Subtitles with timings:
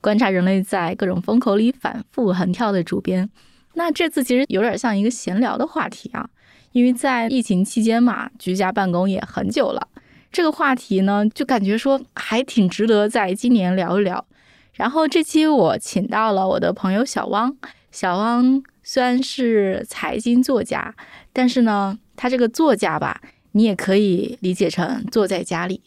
[0.00, 3.28] 观察人类在各种风口里反复横跳的主编。
[3.74, 6.28] 那这次其实有点像一个闲聊的话题啊，
[6.72, 9.88] 因为在疫情期间嘛，居家办公也很久了，
[10.32, 14.24] 这个话题呢，就感觉说还挺值得在今年聊一聊。
[14.72, 17.56] 然后这期我请到了我的朋友小汪，
[17.90, 20.94] 小汪虽然是财经作家，
[21.32, 23.20] 但是呢，他这个作家吧。
[23.52, 25.82] 你也可以理解成坐在家里，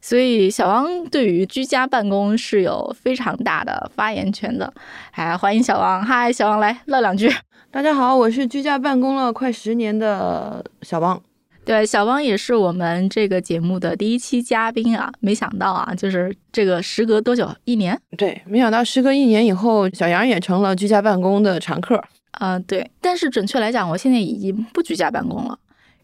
[0.00, 4.72] 所以小王对于居家办公是有非常大的发言权的。
[5.12, 7.30] 哎，欢迎小王，嗨，小王来唠两句。
[7.70, 11.22] 大家好，我是居家办公了快十年的小王。
[11.64, 15.12] 对，小王也是我们这个节目的第一期嘉宾啊。
[15.20, 17.48] 没想到啊，就是这个时隔多久？
[17.64, 18.00] 一年？
[18.16, 22.02] 对，没想到时隔一年以后，小杨也成了居家办公的常客。
[22.32, 22.90] 啊，对。
[23.02, 25.58] 但是准确来讲，我现在已经不居家办公了。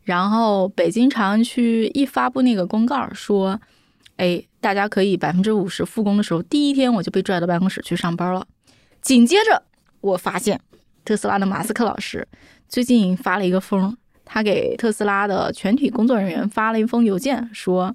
[0.04, 3.58] 然后北京朝阳区一发布那个公告说，
[4.16, 8.46] 哎，大家可以百分之五十复工的时候，第一天我就被拽到办公室去上班了。
[9.02, 9.62] 紧接着
[10.00, 10.60] 我发现，
[11.04, 12.26] 特斯拉的马斯克老师
[12.68, 17.94] 最近发了一个疯，他给特斯拉的全体工作人员发了一封邮件，说，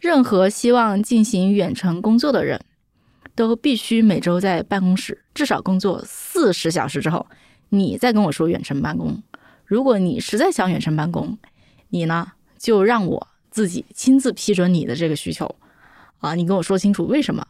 [0.00, 2.60] 任何希望进行远程工作的人，
[3.34, 7.26] 都必须每周在办公室至少工作四十小时之后，
[7.68, 9.22] 你再跟我说远程办公。
[9.64, 11.38] 如果你实在想远程办公，
[11.90, 15.46] 你呢就让我自己亲自批准你的这个需求，
[16.18, 17.42] 啊，你跟我说清楚为什么。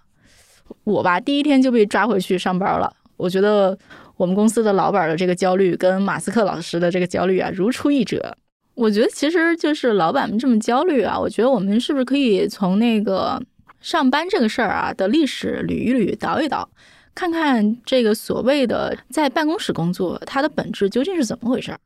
[0.85, 2.95] 我吧第一天就被抓回去上班了。
[3.17, 3.77] 我觉得
[4.17, 8.39] 我们公司的老板的这个焦虑跟马斯克老师的这个焦虑啊如出一辙。
[8.75, 13.43] 我觉得其实就是老板们这么焦虑啊，我觉得我们是不是可以从那个
[13.81, 16.69] 上班这个事儿啊的历史捋一捋、倒一倒，
[17.17, 21.81] 看看这个所谓的在办公室工作它的本质究竟是怎么回事儿？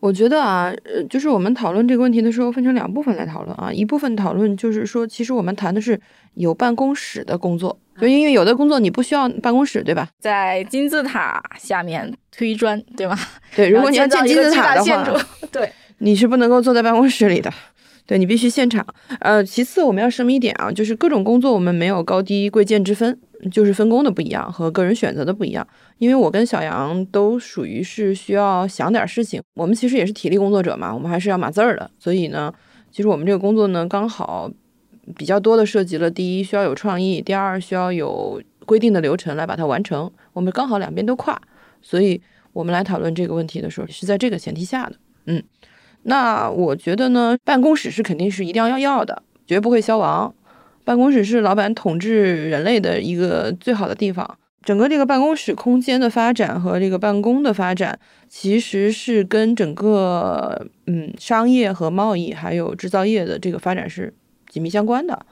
[0.00, 3.72] 我觉得啊，呃，就是我们讨论这个问题的时候，分成两部分来讨论啊。
[3.72, 6.00] 一部分讨论就是说，其实我们谈的是
[6.34, 10.08] 有办公室的工作，就因为有的工作你不需要办公室，对吧？
[10.20, 13.18] 在金字塔下面推砖，对吗？
[13.56, 15.04] 对，如果你要建金字塔的话，
[15.50, 17.52] 对，你是不能够坐在办公室里的，
[18.06, 18.86] 对你必须现场。
[19.18, 23.18] 呃，其次我们要声明一点啊，就是各种工作我们没有高低贵贱之分。
[23.52, 25.66] 就是分工的不一样和个人选择的不一样，
[25.98, 32.52] 因为我跟小杨都属于是需要想点事情，我们其实也是体力工作者嘛，我们还是要码字儿的，所以呢，
[32.90, 34.50] 其实我们这个工作呢，刚好
[35.16, 41.40] 比较多的涉及了第一需要有创意，第二需要有规定的流程来把它完成，我们刚好两边都跨，
[41.80, 42.20] 所以
[42.52, 44.96] 我们来讨论这个问题的时候是在这个前提下的，
[45.26, 45.40] 嗯，
[46.02, 50.34] 那我觉得呢，办公室是肯定是一定要要的，绝不会消亡。
[50.88, 54.38] 办公室是老板统治人类的一个最好的地方。
[54.62, 64.14] 整个这个办公室空间的发展和这个办公的发展，其实是跟整个嗯商业和贸易还有制造业的这个发展是
[64.48, 65.26] 紧密相关的。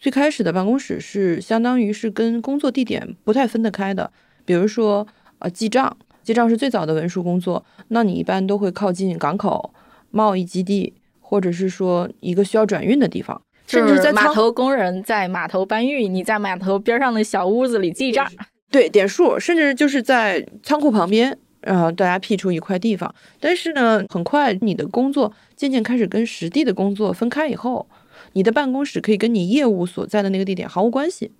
[0.00, 4.10] 最开始的办公室是相当于是跟工作地点不太分得开的。
[4.44, 5.06] 比如说，
[5.38, 9.72] 呃，记账，记账是最早的文书工作，那你一般都会靠近港口、
[10.10, 13.40] 贸易基地，或者是说一个需要转运的地方。
[13.66, 18.30] 甚至在码头工人在码头搬运，你在码头边上的小屋子里记账，
[18.70, 23.12] 对点数，甚至就是在仓库旁边，然后大家辟出一块地方。
[23.40, 27.88] 但是呢，很快你的工作渐渐开始跟实地的工作分开以后，
[28.34, 31.32] 你的办公室可以跟你业务所在的那个地点毫无关系，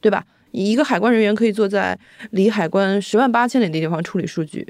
[0.00, 0.24] 对吧？
[0.52, 1.98] 一个海关人员可以坐在
[2.30, 4.66] 离海关十万八千里的地方处理数据，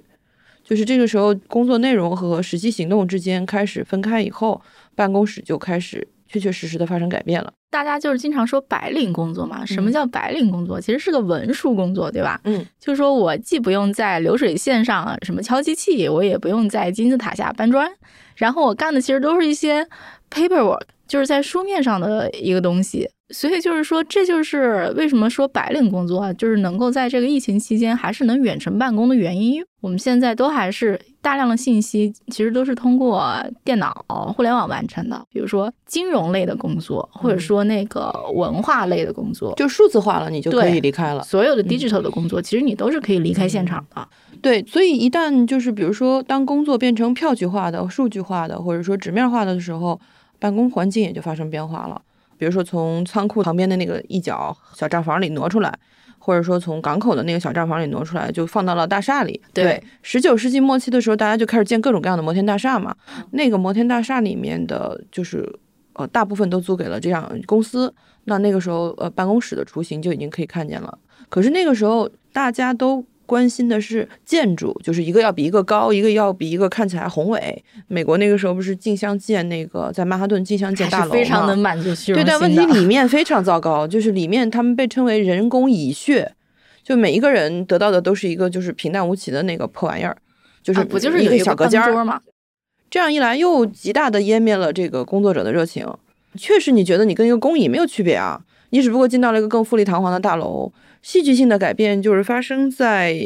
[0.62, 4.60] 就是这个时候工作内容和实际行动之间开始分开以后，
[4.94, 6.08] 办公室就开始。
[6.30, 7.52] 确确实实的发生改变了。
[7.70, 10.80] 大家就是经常说白领工作嘛，什么叫白领工作？
[10.80, 12.41] 其实是个文书工作，对吧？
[12.44, 17.91] 嗯，就是说我既不用在流水线上什么敲机器，我也不用在金字塔下搬砖，
[18.36, 19.86] 然后我干的其实都是一些
[20.30, 23.10] paperwork，就是在书面上的一个东西。
[23.33, 29.62] 所以就是说，这就是为什么说白领工作啊，就是能够在这个疫情期间还是能远程办公的原因。
[29.80, 34.04] 我们现在都还是大量的信息，其实都是通过电脑、
[34.36, 35.24] 互联网完成的。
[35.30, 41.22] 比如说金融类的工作，或者说那个文化类的工作，就数字化了，你就可以离开了。
[41.22, 44.09] 所有的 digital 的工作，其实你都是可以离开现场的。
[44.42, 50.01] 对，所以一旦就是比如说，当工作变成票据化的、数据化的，或者说纸面化的的时候，
[50.41, 52.03] 办公环境也就发生变化了。
[52.37, 55.78] 比如说，从仓库旁边的那个一角小账房里挪出来，
[56.19, 59.39] 或者说从港口的那个小账房里挪出来，就放到了大厦里。
[59.53, 62.97] 对，十九世纪末期的时候，大家就开始建各种各样的摩天大厦嘛。
[63.33, 65.47] 那个摩天大厦里面的，就是
[65.92, 67.95] 呃，大部分都租给了这样公司。
[68.25, 70.98] 那那个时候，呃，办公室的雏形就已经可以看见了。
[71.28, 77.65] 可是那个时候，大家都关心的是建筑，就是一个要比一个高，一个要比一个看起来宏伟。
[77.86, 86.32] 美国那个时候不是竞相建那个在曼哈顿竞相建大楼非常能满足虚荣对，但问题里面非常糟糕，就是里面他们被称为人工蚁穴，
[86.82, 90.16] 就每一个人得到的都是一个就是平淡无奇的那个破玩意儿，
[90.60, 92.21] 就是不就是一个小隔间吗？
[92.91, 95.86] 这样一来，又极大的湮灭了这个工作者的热情。
[96.36, 98.41] 确实，你觉得你跟一个工蚁没有区别啊？
[98.70, 100.72] 你只不过进到了一个更富丽堂皇的大楼。
[101.02, 103.16] 戏剧性的改变就是发生在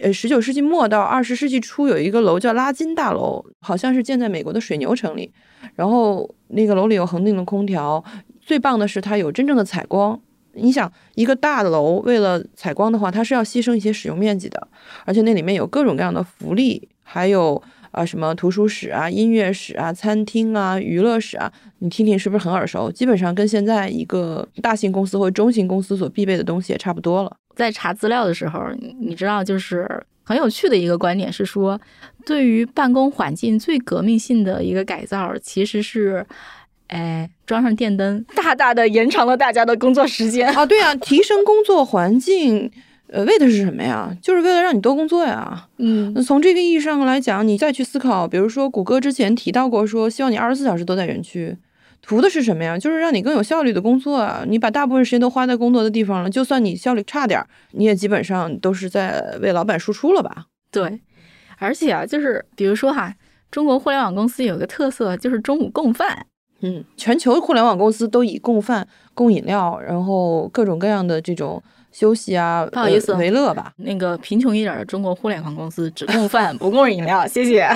[0.00, 5.30] 呃十九世纪末到二十世纪初，有一个楼叫拉金大楼，好像是建在美国的水牛城里。
[5.76, 8.02] 然后那个楼里有恒定的空调，
[8.40, 10.20] 最棒的是它有真正的采光。
[10.54, 14.68] 你想，一个大楼为了采光的话，它是要牺牲一些使用面积的，
[15.04, 17.62] 而且那里面有各种各样的福利，还有。
[17.92, 22.90] 啊，什么图书室啊、音乐室啊、餐厅啊、娱乐室啊，你听听是不是很耳熟？
[22.90, 27.36] 基本上跟现在一个大型公司或中型公司所必备的东西也差不多了。
[27.54, 28.60] 在查资料的时候，
[28.98, 29.86] 你知道，就是
[30.24, 31.78] 很有趣的一个观点是说，
[32.24, 36.24] 对于办公环境最革命性的一个改造，其实是，
[36.86, 40.64] 哎，装上电灯，大大的延长了大家的工作时间 啊。
[40.64, 42.72] 对啊，提升工作环境。
[43.12, 44.10] 呃，为的是什么呀？
[44.22, 45.68] 就是为了让你多工作呀。
[45.76, 51.54] 嗯，从这个意义上来讲，你再去思考，比如说谷歌之前提到过，说希望你二十四小时都在园区，
[52.00, 52.78] 图的是什么呀？
[52.78, 54.44] 就是让你更有效率的工作啊。
[54.48, 60.46] 你把大部分时间都花在工作的地方了，就算你效率差点，你也基本上都是在为老板输出了吧？
[60.70, 60.98] 对，
[61.58, 63.14] 而且啊，就是比如说哈，
[63.50, 66.24] 中国互联网公司有个特色，就是中午供饭。
[66.62, 71.62] 嗯，全球互联网公司都以供饭、供饮料，然后各种各样的这种。
[71.92, 73.72] 休息啊，不好意思，为乐吧。
[73.76, 77.68] 那个贫穷一点的中国互联网公司只供饭 不供饮料，谢谢。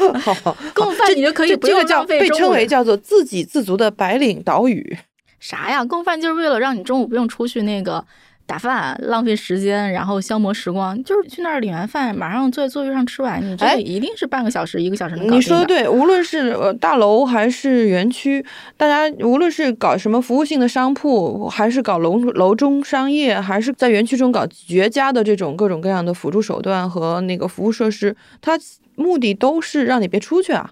[0.74, 2.20] 供饭你就可以不用浪费。
[2.20, 4.96] 被称为叫做自给自足的白领岛屿。
[5.40, 5.84] 啥呀？
[5.84, 8.04] 供饭就是为了让你中午不用出去那个。
[8.46, 13.42] 打饭浪费时间，然后消磨时光，就是去那儿领完饭，马上坐在座位上吃完。
[13.42, 15.38] 你这一定是半个小时、一个小时能搞定。
[15.38, 18.44] 你说的对，无论是呃大楼还是园区，
[18.76, 28.58] 大家无论是搞什么服务性的商铺，还是搞楼楼中商业，还是在园区中搞绝佳的这种各种各样的辅助手段和那个服务设施，它
[28.94, 30.70] 目的都是让你别出去啊。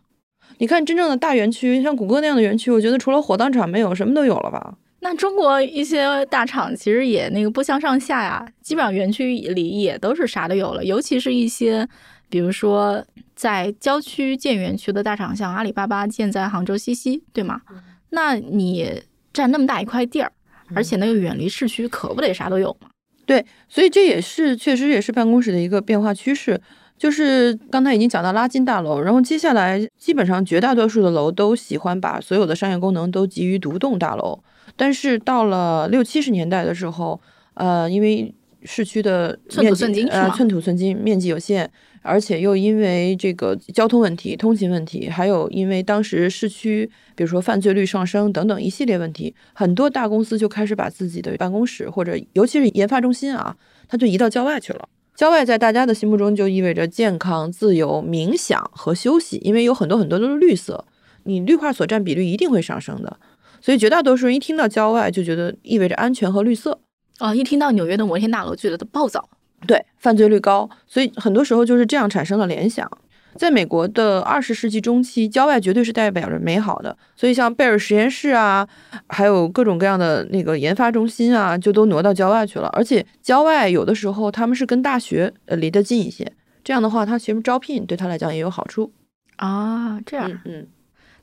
[0.59, 4.75] 你看真正的大园区，像谷歌那样的园区，我觉得除了火葬场没有，什么都有了吧。
[5.05, 11.89] 那中国一些大厂其实也那个不相上下呀，基本上园区里也都是啥都有了，尤其是一些，
[12.29, 13.05] 比如说
[13.35, 17.63] 在郊区建园区的大厂，像阿里巴巴建在杭州西溪，对吗？
[18.11, 19.03] 那你
[19.33, 20.31] 占那么大一块地儿，
[20.73, 22.89] 而且那个远离市区，可不得啥都有吗？
[23.27, 26.61] 对，所以这也是确实也是办公室的一个变化趋势，
[26.97, 34.39] 就是刚才已经讲到拉近大楼，然后接下来基本上绝大多数的楼都喜欢把所有的商业功能都集于独栋大楼。
[34.77, 37.21] 但是到了六七十年代的时候，
[37.55, 38.35] 呃，因为
[38.65, 41.69] 市区的寸土寸金呃寸土寸金，面积有限，
[42.01, 53.57] 而且又因为这个交通问题、通勤问题，还有因为当时市区比如说犯罪率上升等等一系列问题，很多大公司就开始把自己的办公室或者尤其是研发中心啊，
[53.89, 54.89] 它就移到郊外去了。
[55.15, 60.85] 郊外在大家的心目中就意味着健康、自由、冥想和休息，因为有很多很多都是绿色，
[61.25, 63.19] 你绿化所占比率一定会上升的。
[63.63, 66.79] 所以绝大多数人一听到郊外就觉得意味着安全和绿色
[67.19, 69.31] 啊，一听到纽约的摩天大楼觉得暴躁，
[69.67, 72.91] 对，犯罪率高，所以很多时候就是这样产生了联想。
[73.37, 78.69] 在美国的二十世纪中期，郊外绝对是代表着美好的，所以像贝尔实验室啊，
[79.09, 82.69] 还有各种各样的那个研发中心啊，就都挪到郊外去了。
[82.75, 86.31] 而且郊外有的时候他们是跟大学呃离得近一些，
[86.63, 88.93] 这样的话，他其实招聘对他来讲也有好处
[89.37, 89.99] 啊。
[90.05, 90.67] 这样，嗯。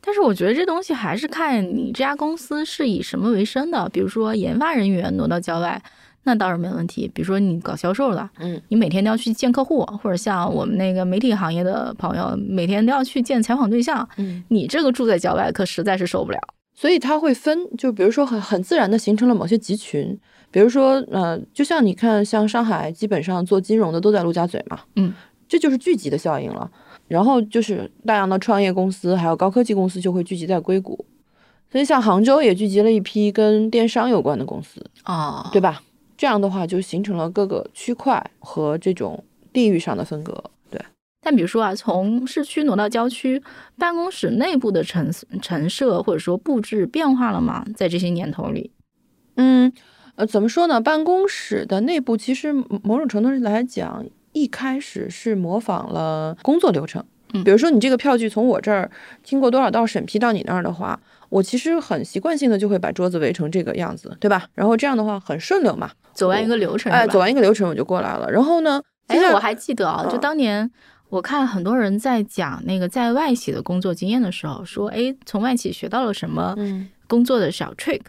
[0.02, 3.88] 但是我觉得这东西还是看你这家公司是以什么为生的。
[3.90, 5.82] 比如说研发人员挪到郊外，
[6.24, 7.10] 那倒是没问题。
[7.14, 16.40] 比如说你搞销售的，嗯，你每天都要去见客户，或者像我们那个媒体行业的朋友，每天都要去见采访对象，嗯，你这个住在郊外可实在是受不了。
[16.74, 20.18] 所以它会分，就比如说很很自然的形成了某些集群，
[20.50, 25.14] 比如说呃，就像你看，像上海基本上做金融的都在陆家嘴嘛，嗯，
[25.48, 26.72] 这就是聚集的效应了。
[27.10, 31.06] 然后就是大量的创业公司，还有高科技公司就会聚集在硅谷，
[31.70, 35.82] 所以像杭州也聚集了一批跟电商有关的公司啊，对吧？
[36.16, 40.44] 这样的话就形成了各个区块和这种地域上的分隔。
[40.70, 40.80] 对，
[41.22, 43.42] 但比如说啊，从市区挪到郊区，
[43.78, 45.10] 办公室内部的陈
[45.42, 47.66] 陈设或者说布置变化了吗？
[47.76, 48.72] 在这些年头里，
[49.36, 49.72] 嗯
[50.16, 50.82] 呃，怎么说呢？
[50.82, 57.04] 办公室的内部其实某种程度上来讲，一开始是模仿了工作流程。
[57.34, 58.90] 嗯比如说你这个票据从我这儿
[59.24, 64.48] 经过多少道审批到你那儿的话，我其实很习惯性的就会把桌子围成这个样子，对吧？
[64.56, 65.92] 然后这样的话很顺溜嘛。
[66.14, 68.32] 走完一个流程，哎，走完一个流程我就过来了。
[68.32, 70.72] 然后呢，哎，我还记得啊，就嗯当年
[71.10, 78.02] 我看很多人在讲那个在外企的工作经验的时候，说，哎，从外企学到了什么嗯工作的小 trick，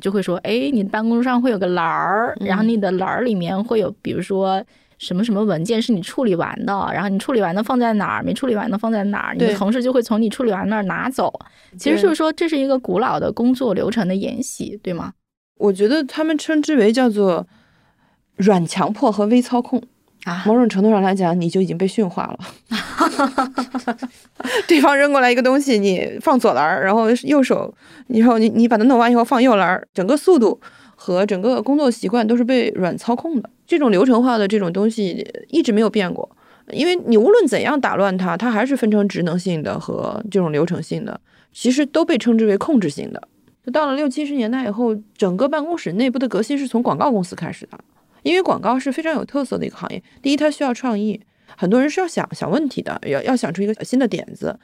[0.00, 4.64] 就会说，哎，你的办公桌上会有个栏儿，然后嗯你的栏儿里面会有，比如说。
[4.98, 11.32] 什么什么文件是你处理完的，然后你处理完的放在哪儿，没处理完的放在哪儿，你的同事就会从你处理完那儿拿走。
[11.78, 15.12] 其实就是说，这是一个古老的工作流程的沿袭，对吗？
[15.58, 17.46] 我觉得他们称之为叫做
[18.36, 19.82] 软强迫和微操控。
[20.24, 22.38] 啊，某种程度上来讲，你就已经被驯化了。
[24.66, 27.72] 对方扔过来一个东西，你放左栏儿，然后右手，
[28.08, 30.60] 然后你你把它弄完以后放右栏儿，整个速度
[30.96, 33.48] 和整个工作习惯都是被软操控的。
[33.66, 36.28] 这种流程化的这种东西一直没有变过，
[36.70, 41.20] 因为你无论怎样打乱它，它还是分成职能性的和这种流程性的，
[41.52, 43.28] 其实都被称之为控制性的。
[43.64, 47.78] 就到了六七十年代以后，整个办公室内部的革新是从广告公司开始的。
[48.22, 50.02] 因为广告是非常有特色的一个行业。
[50.20, 51.20] 第一，它需要创意，
[51.56, 54.58] 很多人是要想想问题的，要要想出一个新的点子。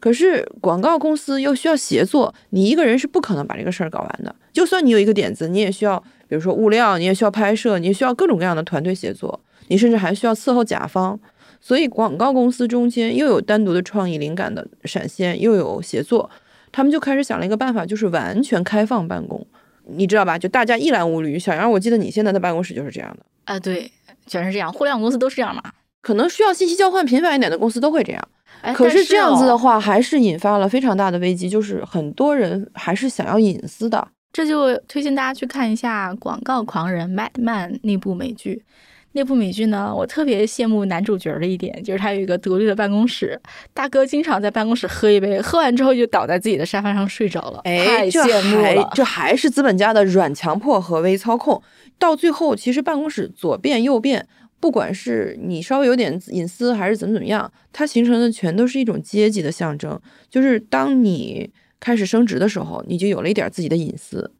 [0.00, 4.34] 可是广告公司又需要协作，你一个人是不可能把这个事儿搞完的。
[4.52, 11.18] 就算你有一个点子，你也需要，比如说物料，你也需要拍摄，你也需要各种各样的团队协作，你甚至还需要伺候甲方。
[11.60, 16.30] 所以广告公司中间又有单独的创意灵感的闪现，又有协作，
[16.70, 19.44] 他们就开始想了一个办法，就是完全开放办公。
[19.90, 20.38] 你知道吧？
[20.38, 21.38] 就大家一览无余。
[21.38, 23.26] 小杨，我记得你现在的办公室就是这样的。
[23.46, 23.90] 啊，对，
[24.26, 25.62] 全是这样，互联网公司都是这样嘛。
[26.00, 28.28] 可能需要信息交换频繁一点的公司都会这样。
[28.62, 34.08] 哎，可是这样子的哦，话，还是引发了非常大的危机，就是很多人还是想要隐私的。
[34.32, 38.64] 这就推荐大家去看一下《广告狂人》Madman 那部美剧。
[39.12, 43.40] 那部美剧呢，我特别羡慕男主角的一点，就是他有一个独立的办公室，
[43.72, 48.62] 大哥经常在办公室喝一杯，喝完之后就倒在自己的沙发上睡着了，哎，太羡慕了。
[48.62, 51.60] 还这还是资本家的软强迫和微操控。
[51.98, 54.28] 到最后，其实办公室左变右变，
[54.60, 60.00] 不管是你稍微有点隐私还是怎么怎么样，它形成的全都是一种阶级的象征。
[60.28, 64.30] 就是当你开始升职的时候，你就有了一点自己的隐私；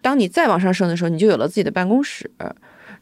[0.00, 2.30] 当你再往上升的时候，你就有了自己的办公室。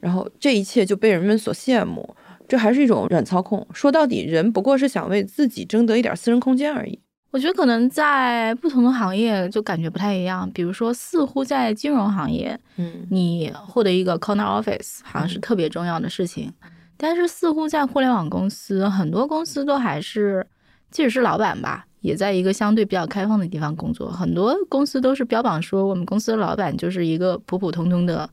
[0.01, 2.17] 然后这一切就被人们所羡慕，
[2.49, 3.67] 这还是一种软操控。
[3.73, 6.99] 说到底，人不过是想为自己争得一点私人空间而已。
[7.33, 16.53] 我觉得可能在不同的行业就感觉不太一样，比如说，似乎在金融行业，嗯你获得一个 corner office 好像是特别重要的事情，
[16.99, 20.47] 但是似乎在互联网公司，很多公司都还是，
[20.91, 24.11] 即使是老板吧，也在一个相对比较开放的地方工作。
[24.11, 28.29] 很多公司都是标榜说，我们公司的老板就是一个普普通通的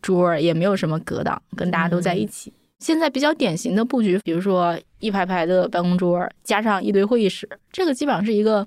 [0.00, 2.52] 桌儿，也没有什么隔挡，跟大家都在一起。
[2.78, 8.66] 现在比较典型的布局，比如说一排排的办公桌，加上一堆会议室，这个基本上是一个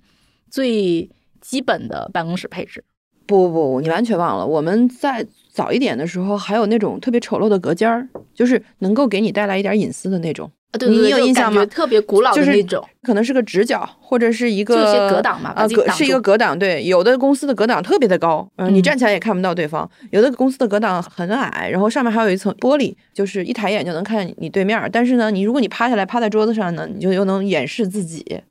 [0.51, 1.09] 最
[1.41, 2.83] 基本的办公室配置。
[3.25, 12.83] 不不不，你完全忘了，我们在早一点的时候还有那种特别丑陋的隔间儿，就是能够给你带来一点隐私的那种，啊，对你对对，就有印象吗特别古老的就是那种。
[13.03, 16.57] 可能是个直角或者是一个隔挡嘛把啊，自己挡隔是一个住隔挡。
[16.59, 24.89] 对，有的公司的隔挡特别的高，嗯，你嗯站起来也看不到对方；有的公司的隔挡很矮，然后上面还有一层玻璃，就是一抬眼就能看你对面儿。
[24.89, 28.41] 但是呢，你如果你趴下来趴在桌子上呢，你就又能掩饰自己。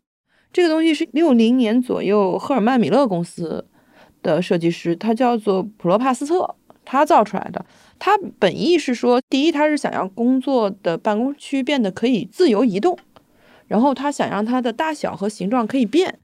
[0.52, 3.66] 这个东西是六零年左右赫尔曼米勒公司
[4.22, 6.54] 的设计师，他叫做普罗帕斯特，
[6.86, 7.62] 他造出来的。
[7.98, 12.98] 他本意是说，第一，他是想让工作的办公区变得可以自由移动，
[13.66, 16.18] 然后他想让它的大小和形状可以变，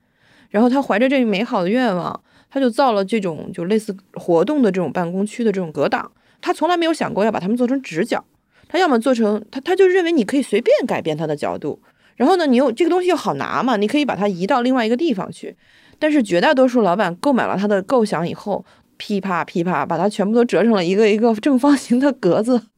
[0.49, 6.11] 然后他怀着这个美好的愿望，他就造了这种就类似活动的这种办公区的这种隔挡。
[6.40, 8.25] 他从来没有想过要把它们做成直角，
[8.69, 11.81] 他要么做成他他就认为你可以随便改变它的角度，
[12.16, 15.57] 然后呢，你又这个东西又好拿嘛，你可以把它移到另外一个地方去。
[15.99, 18.64] 但是绝大多数老板购买了他的构想以后，
[19.04, 22.68] 噼啪噼啪把它全部都折成了一个一个正方形的格子，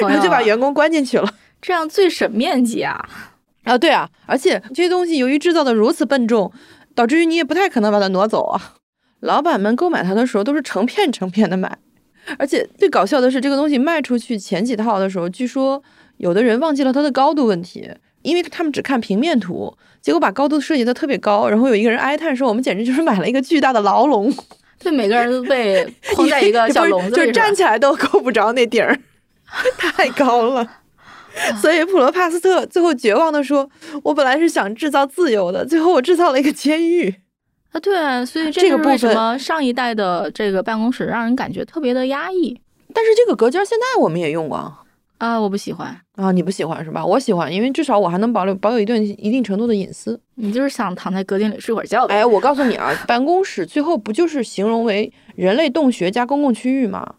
[0.00, 1.28] 然后就把员工关进去了。
[1.60, 3.04] 这样最省面积啊！
[3.64, 6.52] 啊，对啊，而且这些东西由于制造的如此笨重，
[6.94, 8.76] 导致于你也不太可能把它挪走啊。
[9.18, 11.76] 老板们购买它的时候都是成片成片的买，
[12.38, 15.82] 而且最搞笑的是，这个东西卖出去前几套的时候，据说
[16.18, 17.90] 有的人忘记了它的高度问题，
[18.22, 24.32] 因为他们只看平面图，结果把高度设计的特别高，然后有一个人哀叹说：“我们简直就是买了一个巨大的牢笼，
[24.78, 28.98] 对，每个人都被 框在一个小笼子里，就是站起来都 够不着那顶儿，
[29.78, 30.66] 太高了。”
[31.60, 33.68] 所以普罗帕斯特最后绝望的说
[34.02, 37.14] ：“我本来是想制造自由的，最后我制造了一个监狱。
[37.72, 42.58] 啊，对，所以这这个部是为什分么上一代的这个办公室让人感觉特别的压抑。
[42.94, 44.56] 但是这个隔间现在我们也用过
[45.18, 47.04] 啊，我不喜欢啊，你不喜欢是吧？
[47.04, 50.20] 我喜欢，因为至少我还能保留保有一段一定程度的隐私。
[50.34, 52.04] 你就是想躺在隔间里睡会儿觉？
[52.06, 57.14] 哎，我告诉你啊，办公室最后不就是形容为人类洞穴加公共区域吗？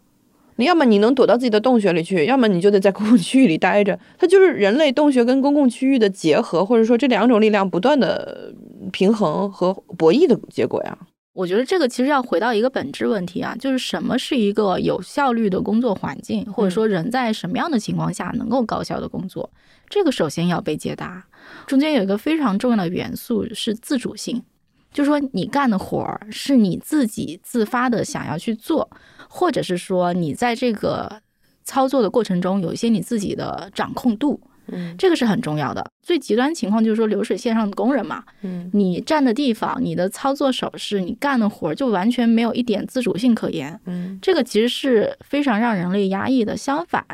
[0.56, 3.98] 你要么你能躲到自己的洞穴里去，要么你就得在公共区域里待着。
[4.18, 8.52] 它就是人类洞穴跟公共区域的结合，或者说这两种力量不断的
[8.92, 10.98] 平衡和博弈的结果呀。
[11.38, 19.48] 我觉得这个其实要回到一个本质问题啊，就是什么是一个有效率的工作环境，或者说人在什么样的情况下能够高效的工作，
[19.88, 21.24] 这个首先要被解答。
[21.64, 24.42] 中间有一个非常重要的元素是自主性，
[24.92, 28.90] 就是说你干的活儿是你自己自发的想要去做，
[29.28, 31.22] 或者是说你在这个
[31.62, 34.40] 操作的过程中有一些你自己的掌控度。
[34.72, 35.84] 嗯，这个是很重要的。
[36.02, 43.78] 最极端情况就是说流水线上的工人嘛，嗯，你站的地方、你的操作手势、你干的活儿，就完全没有一点自主性可言。
[43.86, 46.56] 嗯，这个其实是非常让人类压抑的。
[46.56, 47.04] 相反，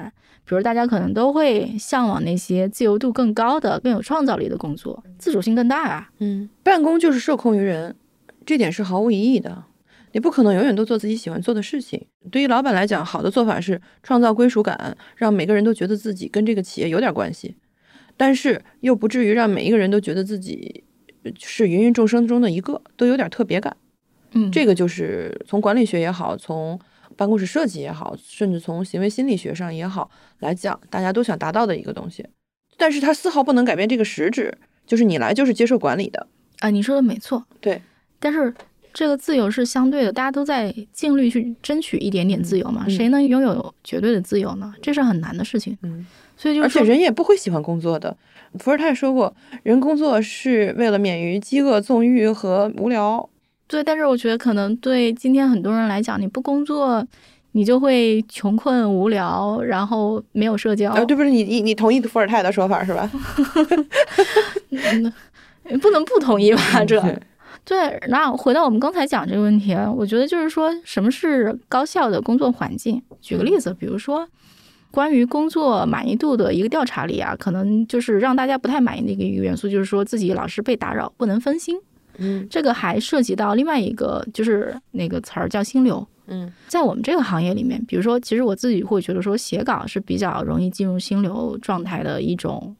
[0.45, 6.09] 比如大家可能都会向往那些自由度更高的、更有创造力的工作，自主性更大啊。
[6.19, 7.97] 嗯，办公就是受控于人，
[8.47, 9.65] 这点是毫无疑义的。
[10.15, 12.01] 你不可能永远都做自己喜欢做的事情。
[12.31, 17.57] 对于老板来讲，好的做法是创造归属感，让每个人都觉得自己跟这个企业有点关系，
[18.17, 20.85] 但是又不至于让每一个人都觉得自己
[21.41, 23.77] 是芸芸众生中的一个，都有点特别感。
[24.35, 26.79] 嗯，这个就是从管理学也好，从
[27.17, 32.25] 办公室设计也好，甚至从行为心理学上也好来讲，大家都想达到的一个东西。
[32.77, 34.57] 但是它丝毫不能改变这个实质，
[34.87, 36.29] 就是你来就是接受管理的。
[36.61, 37.45] 啊，你说的没错。
[37.61, 37.83] 对，
[38.21, 38.55] 但是。
[38.95, 42.85] 这个自由是相对的，大家都在尽力去争取一点点自由嘛。
[42.87, 44.73] 嗯谁能拥有绝对的自由呢？
[44.81, 45.77] 这是很难的事情。
[45.83, 48.17] 嗯，所以就而且，人也不会喜欢工作的。
[48.61, 49.35] 伏尔泰说过，
[49.65, 53.29] 人工作是为了免于饥饿、纵欲和无聊。
[53.67, 57.05] 对，但是我觉得可能对今天很多人来讲，你不工作，
[57.53, 60.93] 你就会穷困无聊，然后没有社交。
[60.93, 63.11] 啊，对不是你你你同意伏尔泰的说法是吧？
[64.71, 65.13] 嗯，
[65.81, 66.85] 不能不同意吧？
[66.85, 67.01] 这
[67.65, 68.09] 对对。
[68.09, 73.03] 那回到我们刚才讲这个问题啊，我觉得就是说，什么是高效的工作环境？
[73.21, 74.29] 举个例子，比如说。
[74.91, 81.77] 关于工作满意度的一个调查里啊，可能就是让大家不太满意的一个元素，就是说自己老是被打扰，不能分心。
[82.19, 86.07] 嗯这个还涉及到另外一个，就是那个词儿叫心流。
[86.29, 92.77] 嗯在我们这个行业里面，比如说，其实我自己会觉得说，写稿是比较容易进入心流状态的一种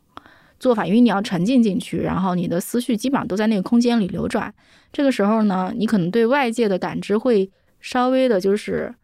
[0.65, 4.55] 做法，因为你要沉浸进去，然后你的思绪基本上都在那个空间里流转。
[4.91, 7.51] 这个时候呢，你可能对外界的感知会
[7.81, 8.95] 稍微的，就是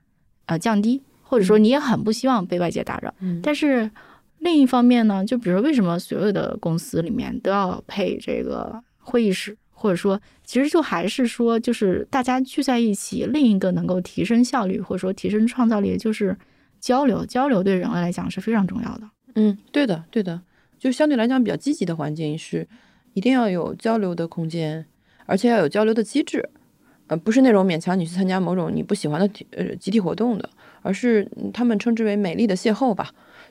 [0.46, 3.14] 呃降低，或者说你也很不希望被外界打扰。
[3.20, 3.90] 嗯但是
[4.38, 16.34] 另一方面呢，就比如说为什么所有的公司里面都要配这个会议室，或者说其实就还是说，就是大家聚在一起，另一个能够提升效率或者说提升创造力，就是
[16.80, 17.26] 交流。
[17.26, 19.10] 交流对人类来讲是非常重要的。
[19.34, 20.40] 嗯，对的对的，
[20.80, 22.66] 就相对来讲比较积极的环境是
[23.12, 24.86] 一定要有交流的空间，
[25.26, 26.48] 而且要有交流的机制。
[27.08, 30.48] 呃，不是那种勉强你去参加某种你不喜欢的体呃集体活动的，
[30.80, 33.10] 而是他们称之为美丽的邂逅吧。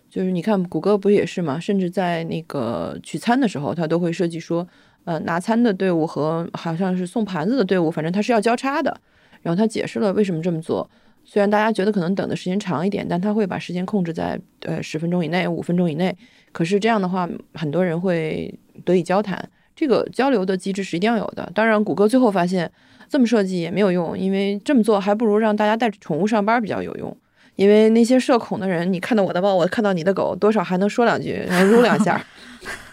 [0.09, 1.59] 就是你看谷歌不也是吗？
[1.59, 4.67] 甚至在那个取餐的时候，他都会设计说，
[5.03, 8.99] 呃，拿餐的队伍和好像是送盘子的队伍，反正它是要交叉的。
[9.41, 10.89] 然后他解释了为什么这么做。
[11.23, 16.15] 虽然大家觉得可能等的时间长一点，但他会把时间控制在呃十分钟以内、五分钟以内。
[16.51, 19.49] 可是这样的话，很多人会得以交谈。
[19.75, 21.49] 这个交流的机制是一定要有的。
[21.55, 22.69] 当然，谷歌最后发现
[23.07, 27.15] 这么设计也没有用，因为这么做还不如让大家带宠物上班比较有用。
[27.55, 32.21] 因为那些社恐的人，你看到我的猫，我看到你的狗，多少还能说两句，撸两下。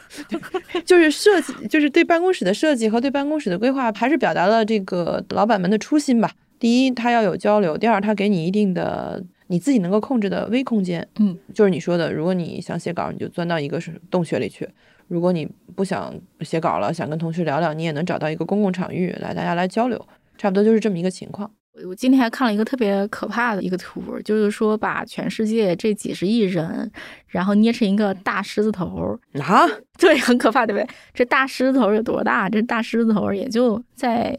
[0.85, 6.31] 就是设计，就是对办公室的设计和对办公室的规划，还是表达了这个老板们的初心吧。
[6.59, 11.07] 第一，他要有交流；第二，他给你一定的你自己能够控制的微空间。
[11.19, 14.67] 嗯，就是你说的，如果你想写稿，你就钻到一个是洞穴里去；
[15.09, 20.07] 如果你不想写稿了，想跟同事聊聊，你也能找到一个公共场域来大家来交流。
[20.39, 21.51] 差不多就是这么一个情况。
[21.87, 26.91] 我今天还看了一个特别可怕的一个图，就是说把全世界这几十亿人，
[27.27, 29.67] 然后捏成一个大狮子头，啊，
[30.01, 30.89] 对，很可怕，对不对？
[31.13, 32.49] 这大狮子头有多大？
[32.49, 34.35] 这大狮子头也就在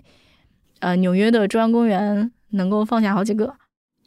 [0.80, 3.54] 呃纽约的中央公园能够放下好几个。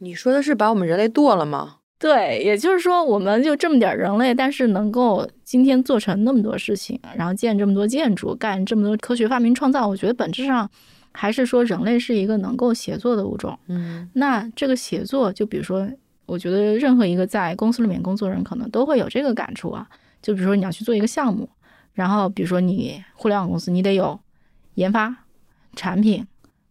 [0.03, 1.77] 你说的是把我们人类剁了吗？
[1.99, 10.69] 对，也就是说，我们就这么点儿人类，但是能够今天做成那么多事情，然后建这么多建筑，干这么多科学发明创造，我觉得本质上
[11.13, 13.59] 还是说人类是一个能够协作的物种。
[13.69, 15.87] 嗯那这个协作，就比如说，
[16.25, 19.87] 我觉得任何一个在公司里面工作的人，可能都会有这个感触啊。
[20.23, 21.47] 就比如说你要去做一个项目，
[21.93, 24.19] 然后比如说你互联网公司，你得有
[24.77, 25.15] 研发、
[25.77, 26.27] 产品、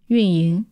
[0.08, 0.66] 运营，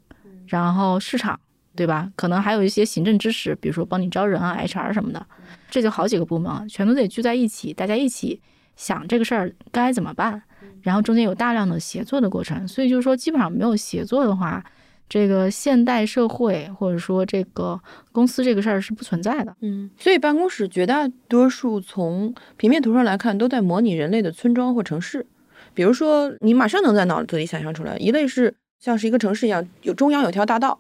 [0.48, 1.40] 然后市场，
[1.78, 2.12] 对吧？
[2.16, 5.26] 可能还有一些行政支持，比如说帮你招人啊、HR 什么的，
[5.70, 8.42] 这就好几个部门，全都得聚在一起，大家一起
[8.76, 10.42] 想这个事儿该怎么办，
[10.82, 12.68] 然后中间有大量的协作的过程。
[12.68, 14.66] 所以就是说，基本上没有协作的话，
[15.08, 17.80] 这个现代社会或者说这个
[18.12, 19.56] 公司这个事儿是不存在的。
[19.62, 25.26] 嗯，所以办公室绝大多数从平面图上来看，都在模拟人类的村庄或城市。
[25.74, 30.80] 比如说，你马上能在脑子里想象出来，一类是像是一个城市一样，有中央有条大道。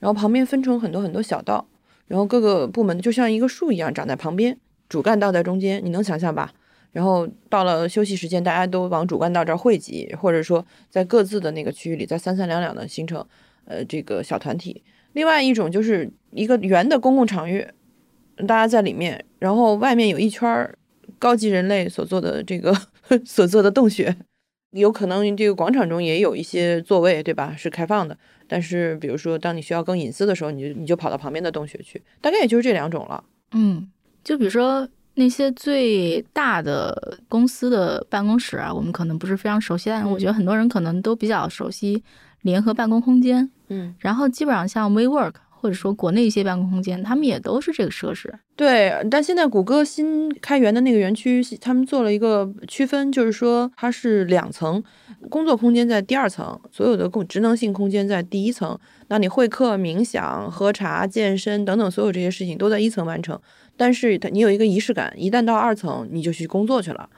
[0.00, 1.64] 然后旁边分成很多很多小道，
[2.08, 4.58] 然后各个部门就像一个树一样长在旁边，
[4.88, 6.52] 主干道在中间，你能想象吧？
[6.92, 13.24] 然后到了休息时间，大家都往主干道这儿汇集，或者说在各自的那个区域里，再三三两两的形成
[13.64, 14.82] 呃这个小团体。
[15.12, 17.64] 另外一种就是一个圆的公共场域，
[18.38, 20.68] 大家在里面，然后外面有一圈
[21.18, 22.74] 高级人类所做的这个
[23.24, 24.16] 所做的洞穴，
[24.70, 27.54] 有可能这个广场中也有一些座位，对吧？
[27.56, 28.18] 是开放的。
[28.52, 33.22] 但是，比如说，当你需要更隐私的时候，你就你就跑到旁边的洞穴去，大概也就是这两种了。
[33.52, 33.88] 嗯，
[34.24, 42.02] 就比如说那些最大的公司的办公室啊，我们可能不是非常熟悉，但是我觉得很多人可能都比较熟悉
[42.40, 43.48] 联合办公空间。
[43.68, 45.34] 嗯，然后基本上像 WeWork。
[45.60, 48.32] 或者说国内一些办公空间，他们也都是这个设施。
[48.56, 54.82] 对，但现在谷歌新开源的那个园区，他们做了一个区分，就是说它是两层，
[55.28, 58.78] 工作空间在第二层，所有的工职能性空间在第一层。
[59.08, 63.38] 那你会客、冥想、喝茶、健身等等所有这些事情都在一层完成，
[63.76, 67.08] 但是你有一个仪式感，一旦到二层，你就去工作去了。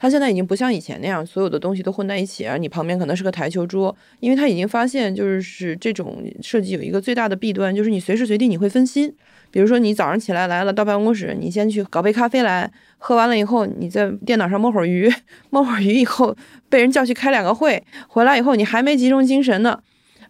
[0.00, 2.56] 它现在已经不像以前那样，所有的东西都混在一起啊！
[2.56, 9.14] 你旁边可能是个台球桌，因为它已经发现，就是是这种设计有一个最大的弊端，就是你随时随地你会分心。
[9.50, 15.12] 比如说你早上起来来了到办公室，你先去搞杯咖啡来，喝完了以后，你在电脑上摸会儿鱼，
[15.50, 16.34] 摸会儿鱼以后
[16.70, 19.78] 被人叫去开两个会，回来以后你还没集中精神呢，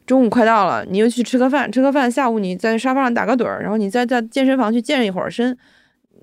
[0.05, 5.57] 中午快到了，你又去吃个饭，吃个饭，下午你在沙发上打个盹儿，然后你再在健身房去健一会儿身。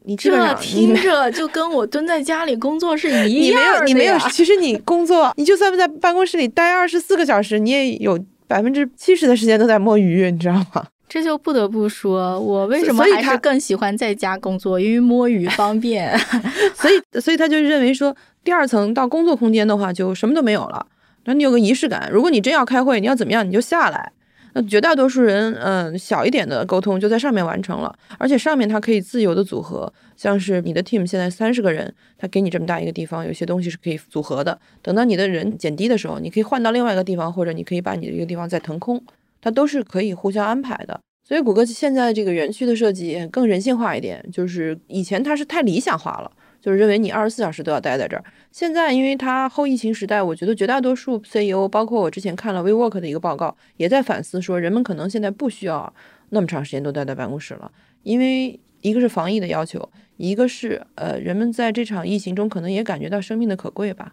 [0.08, 3.86] 你这听着就跟我蹲在家里工作是 一样的。
[3.86, 4.30] 你没有，你没有。
[4.32, 8.18] 其实你工作，你就算在办公室里待二十四个小时，你也有
[8.48, 10.86] 百分之七十的时间都在摸鱼，你知道吗？
[11.10, 16.18] 这就不得不说，我为什么还是更喜欢在家工作，因为摸鱼方便。
[16.76, 20.86] 所以，所以他就认为说，第二层到工作空间的话，就什么都没有了。
[21.26, 24.12] 那你有个仪式感，如果你真要开会，你要怎么样，你就下来。
[24.58, 34.60] 那绝大多数人，嗯，小一点的沟通就在上面完成了，而且上面它可以自由的组合，像是你的 team 现在三十个人，他给你这么大一个地方，有些东西是可以组合的。
[34.82, 39.00] 等到你的人减低的时候，你可以换到另外一个地方，或者你可以把你的一个地方再腾空，
[39.40, 41.00] 它都是可以互相安排的。
[41.24, 46.32] 所以谷歌现在这个园区的设计更人性化一点，就是以前它是太理想化了。
[46.68, 48.22] 就是认为你二十四小时都要待在这儿。
[48.52, 55.94] 现在，因为它后疫情时代，我觉得绝大多数 CEO，包括我之前看了 WeWork 的一个报告，也在反思说，人们可能现在不需要
[56.32, 57.72] 那么长时间都待在办公室了。
[58.04, 64.12] 因为一个是防疫的要求，一个是呃，人们在这场疫情中可能也感觉到生命的可贵吧。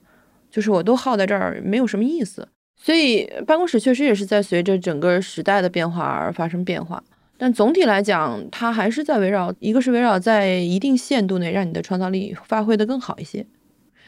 [0.49, 2.47] 就是我都耗在这儿，没有什么意思。
[2.77, 7.03] 所以办公室确实也是在随着整个时代的变化而发生变化。
[7.37, 13.45] 但总体来讲，它还是在围绕，一个是围绕在一定限度内让你的创造力发挥的更好一些。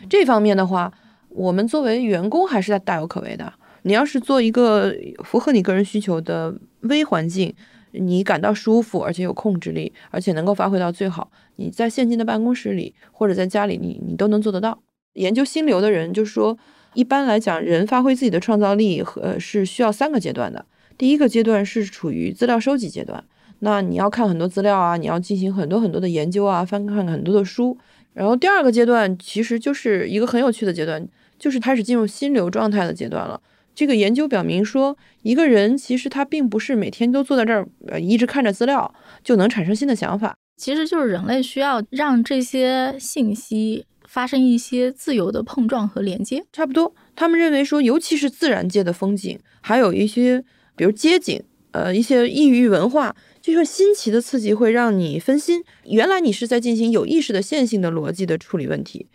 [0.08, 0.92] 这方面的话，
[1.30, 3.52] 我们作为员工还是大有可为的。
[3.82, 7.54] 你要是做一个符合你个人需求的微环境，
[7.92, 14.80] 你感到舒服，而且有控制力，而且能够发挥到最好，你在现今的办公室里或者在家里，你你都能做得到。
[15.14, 16.58] 研究心流的人就说，
[16.94, 20.66] 一般来讲，人发挥自己的创造力和是需要三个阶段的。
[20.98, 23.22] 第一个阶段是处于资料收集阶段，
[23.58, 27.76] 那你要看很多资料啊，你要进行很多很多的研究啊，翻看很多的书。
[28.14, 31.06] 然后第二个阶段其实就是一个很有趣的阶段，
[31.38, 33.38] 就是开始进入心流状态的阶段了。
[33.74, 40.34] 这个研究表明说，一个人其实他并不是每天都坐在这儿，呃，一直看着资料就能产生新的想法。
[40.56, 46.42] 其实就是人类需要让这些信息发生一些自由的碰撞和连接。
[46.54, 50.42] 差不多，他们认为说，尤其是自然界的风景，还有一些。
[50.76, 55.64] 比如街景，呃，一些异域文化，就是新奇的刺激会让你分心。
[55.84, 59.06] 原来你是在进行有意识的线性的逻辑的处理问题，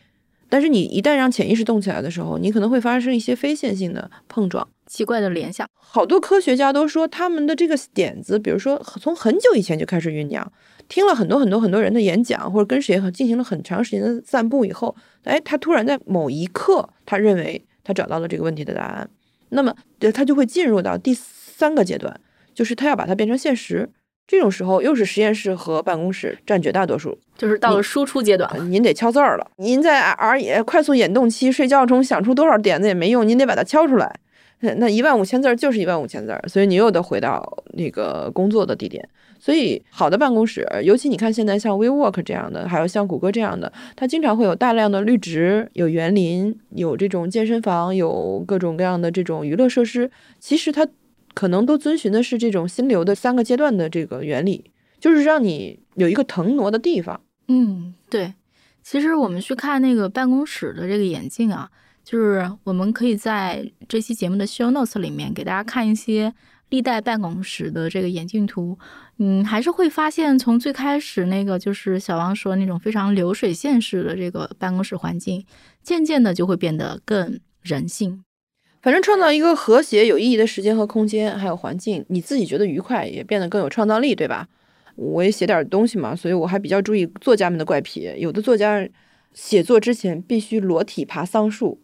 [0.49, 5.67] 但是你一旦让潜意识动起来的时候，你可能会发生一些非线性的碰撞、奇怪的联想。
[5.75, 10.51] 好多科学家都说，他们的这个点子，比如说从很久以前就开始酝酿，
[10.87, 19.09] 听了很多很多很多人的演讲，或者跟谁进行了很长时间的散步以后，哎，他突然在某一刻，他认为他找到了这个问题的答案，
[19.49, 19.73] 那么
[20.13, 21.40] 他就会进入到第四。
[21.61, 22.19] 三个阶段，
[22.55, 23.87] 就是他要把它变成现实。
[24.25, 29.45] 这种时候，又是实验室和办公室占绝大多数，就是到了输出阶段，您得敲字儿了。
[29.57, 34.19] 您在 R 也快速眼动期睡觉中想出多少点子也没用，您得把它敲出来。
[34.77, 39.07] 那一万五千字儿就是一万五千字儿，所以你又得回到那个工作的地点。
[39.39, 50.09] 所以好的办公室，尤其你看现在像 WeWork 这样的，还有像谷歌这样的，它经常会有大量的绿植，有园林，有这种健身房，有各种各样的这种娱乐设施。
[50.39, 50.87] 其实它
[51.33, 57.21] 可能都遵循的是这种心流的三个阶段的这个原理，就是让你有一个腾挪的地方。
[57.47, 58.33] 嗯，对。
[58.83, 61.69] 其实我们去看那个办公室的这个眼镜啊。
[62.03, 66.33] 就是我们可以在这期节目的 show notes 里面给大家看一些
[66.69, 68.75] 历代办公室的这个眼镜图，
[69.19, 75.45] 嗯，还是会发现从最开始那个就是小王说那种非常流水线式的这个办公室环境，
[75.83, 78.23] 渐渐的就会变得更人性。
[78.81, 84.47] 反正创造一个和谐有意义的时间和空间，还有环境，你自己觉得愉快，也变得更有创造力，对吧？
[84.95, 88.87] 我也写点东西嘛，所以我还比较注意作家们的怪癖，有的作家。
[89.33, 91.79] 写作之前必须裸体爬桑树，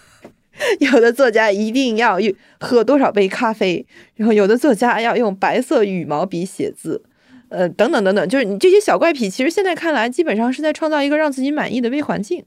[0.78, 2.18] 有的作家一定要
[2.60, 7.02] 喝多少杯咖啡，然后有的作家要用白色羽毛笔写字，
[7.48, 12.44] 呃，等等等等，就是你这些小怪癖，其实现在看来基本上是在创造一个让自己满意的微环境。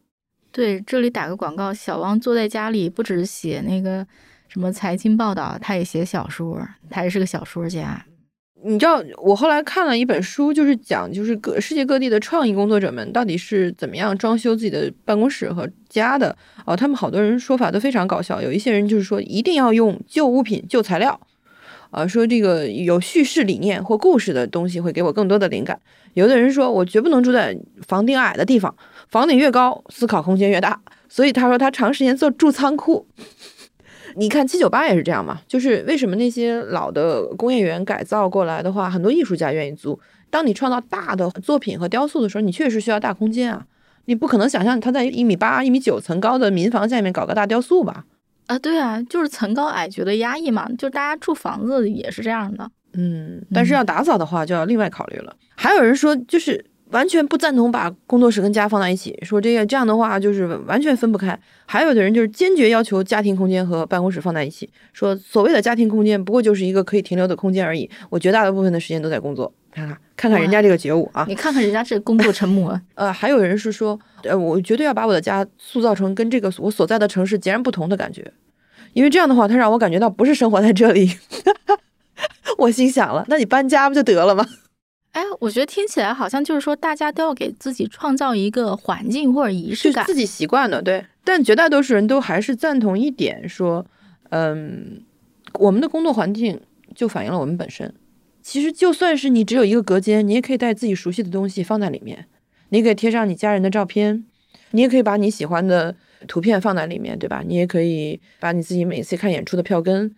[0.52, 4.06] 对，这里打个广告，小王坐在家里不止写那个
[4.48, 6.60] 什么财经报道，他也写小说，
[6.90, 8.06] 他也是个小说家。
[8.62, 16.36] 你知道，我后来看了一本书，就是讲，就是各世界各地的创意工作者们到底是怎么样装修自己的办公室和家的。
[16.66, 18.42] 哦，他们好多人说法都非常搞笑。
[18.42, 21.18] 有一些人就是说，一定要用旧物品、旧材料，
[21.90, 25.80] 啊，说这个有叙事理念或故事的东西会给我更多的灵感。
[26.16, 27.58] 有的人说我绝不能住在
[27.88, 28.76] 房顶矮的地方，
[29.10, 30.80] 房顶越高，思考空间越大。
[31.08, 33.08] 所以他说他长时间做住仓库。
[34.16, 40.00] 你看七九八也是这样嘛，就是为什么那些老的工业园改造过来的话，很多艺术家愿意租。
[40.32, 43.66] 当你创造大的作品和雕塑的时候，你确实需要大空间啊，
[44.06, 48.06] 你不可能想象他在一米八、一米九层高的民房下面搞个大雕塑吧？
[48.48, 52.70] 啊，对啊，就是层高矮觉得压抑嘛，就大家住房子也是这样的。
[52.94, 55.36] 嗯，但是要打扫的话就要另外考虑了。
[55.56, 56.69] 还有人说就是。
[56.90, 61.40] 完全不赞同把工作室跟家放在一起，说这个这样的话就是完全分不开。
[61.66, 67.90] 还有的人就是坚决要求家庭空间和办公室放在一起，说所谓的家庭空间不过就是一个可以停留的空间而已。
[68.10, 71.26] 我绝大多部分的时间都在工作，看看看看人家这个觉悟啊！
[71.28, 72.80] 你看看人家这工作沉默。
[72.96, 78.34] 呃，还有人是说，呃，我绝对要把我的家塑造成跟这个我所在的城市截然不同的感觉，
[78.94, 81.12] 因为这样的话，他让我感觉到不是生活在这里。
[82.58, 84.44] 我心想了，那你搬家不就得了吗？
[85.40, 91.04] 哎，我觉得听起来好像就是说，大家都要给自己创造一个环境或者仪式感，自己习惯的，对。
[91.24, 93.86] 但绝大多数人都还是赞同一点，说，
[94.30, 95.02] 嗯，
[95.54, 96.60] 我们的工作环境
[96.96, 97.94] 就反映了我们本身。
[98.42, 102.26] 其实就算是你只有一个隔间，你也可以带自己熟悉的东西放在里面，
[102.70, 104.26] 你可以贴上你家人的照片，
[104.72, 105.96] 你也可以把你喜欢的
[106.28, 107.44] 图片放在里面，对吧？
[107.46, 110.16] 你也可以把你自己每次看演出的票根。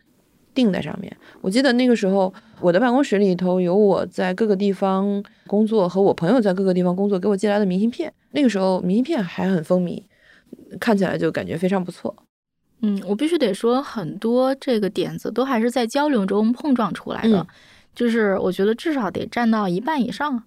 [0.53, 1.15] 定在上面。
[1.41, 8.11] 我记得那个时候，我的办公室里头有我在各个地方工作和我朋友在各个地方工作给我寄来的明信片。
[8.31, 10.03] 那个时候明信片还很风靡，
[10.79, 12.15] 看起来就感觉非常不错。
[12.81, 17.45] 嗯，我必须得说，很多这个点子都还是在交流中碰撞出来的，
[17.93, 20.43] 就是我觉得至少得占到一半以上。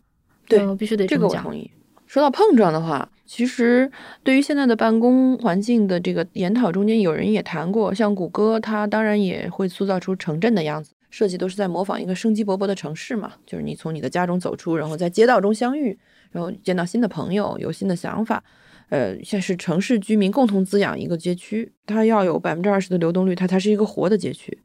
[0.49, 1.71] 对，我必须得这个我同意。
[2.07, 3.91] 说到碰撞的话，其实
[4.23, 15.99] 对于现在的办公环境的这个研讨中间，有人也谈过，像谷歌，它当然也会塑造出城镇的样子，设计都是在模仿一个生机勃勃的城市嘛，就是你从你的家中走出，然后在街道中相遇，
[16.33, 18.45] 然后见到新的朋友，有新的想法，
[18.91, 24.59] 呃，像是城市居民共同滋养一个街区，它要有百分之二十的流动率，它才是一个活的街区，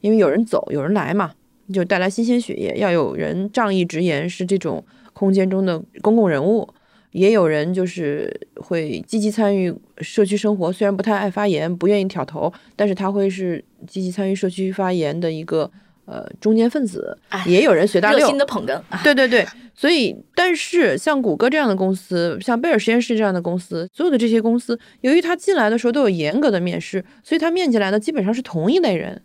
[0.00, 1.32] 因为有人走，有人来嘛，
[1.72, 6.68] 就带来新鲜血液，要有人仗义直言，是这种空间中的公共人物。
[7.14, 15.70] 也有人就是会积极参与社区生活，虽然不太爱发言，不愿意挑头，但是他会是积极参与社区发言的一个
[16.06, 17.16] 呃中间分子。
[17.46, 18.82] 也有人随大流，热心的捧哏。
[19.04, 19.46] 对对对，
[19.76, 29.22] 所以但是像谷歌这样的公司，像贝尔实验室这样的公司，所有的这些公司，由于他进来的时候都有严格的面试，所以他面进来的基本上是同一类人，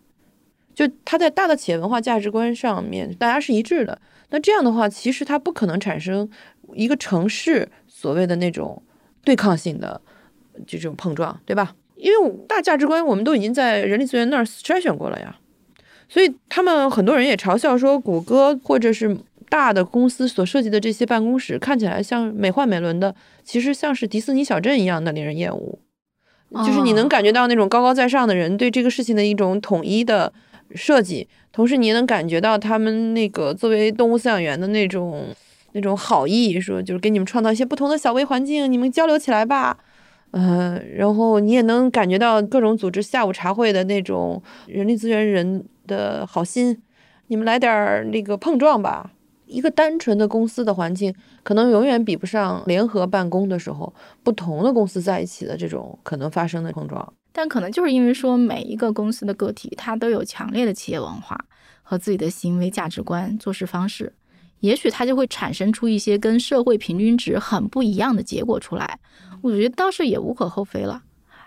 [0.72, 4.00] 就他在大的企业文化价值观上面大家是一致的。
[4.32, 6.30] 那这样的话，其实它不可能产生
[6.76, 7.68] 一个城市。
[8.00, 8.82] 所谓的那种
[9.22, 10.00] 对抗性的
[10.66, 11.74] 这种碰撞，对吧？
[11.96, 15.36] 因为大价值观我们都已经在人力资源那儿筛选过了呀，
[16.08, 19.14] 所以他们很多人也嘲笑说，谷歌或者是
[19.50, 25.78] 大的公司所设计的这些办公室看起来像美奂美轮的，其实像是迪士尼小镇一样的令人厌恶。
[26.64, 30.32] 就是你能感觉到那种高高在上的人对这个事情的一种统一的
[30.74, 35.26] 设计，同时你也能感觉到他们那个作为动物饲养员的那种。
[35.72, 39.78] 那种好意说，就是给你们创造一些不同的小微环境，你们交流起来吧。
[40.32, 46.80] 呃，然后你也能感觉到各种组织下午茶会的那种人力资源人的好心，
[47.26, 49.10] 你们来点儿那个碰撞吧。
[49.46, 57.12] 一个单纯的公司的环境，可能永远比不上联合办公的时候，不同的公司在一起的这种可能发生的碰撞。
[57.32, 61.36] 但可能就是因为说每一个公司的个体，他都有强烈的企业文化
[61.82, 64.12] 和自己的行为价值观、做事方式，
[64.60, 68.98] 也许他就会产生出一些跟社会平均值很不一样的结果出来。
[69.42, 71.02] 我觉得倒是也无可厚非了。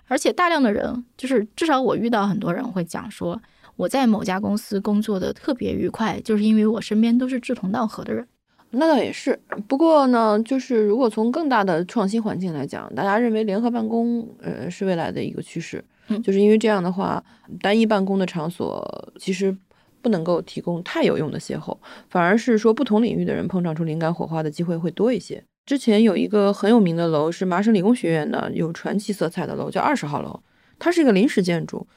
[0.07, 3.41] 而且大量的人，就是至少我遇到很多人会讲说。
[3.75, 8.27] 我在某家公司工作的特别愉快，就是因为我身边都是志同道合的人。
[8.69, 15.83] 那倒也是，不过呢，就是如果从更大的创新环境来讲，大家认为联合办公，呃，是未来的一个趋势。
[16.09, 17.23] 嗯，就是因为这样的话，
[17.61, 19.57] 单一办公的场所其实
[20.03, 21.75] 不能够提供太有用的邂逅，
[22.09, 25.43] 反而是说不同领域的人碰撞出灵感火花的机会会多一些。
[25.65, 30.39] 之前有一个很有名的楼是麻省理工学院的，有传奇色彩的楼，叫二十号楼，
[30.77, 31.87] 它是一个临时建筑。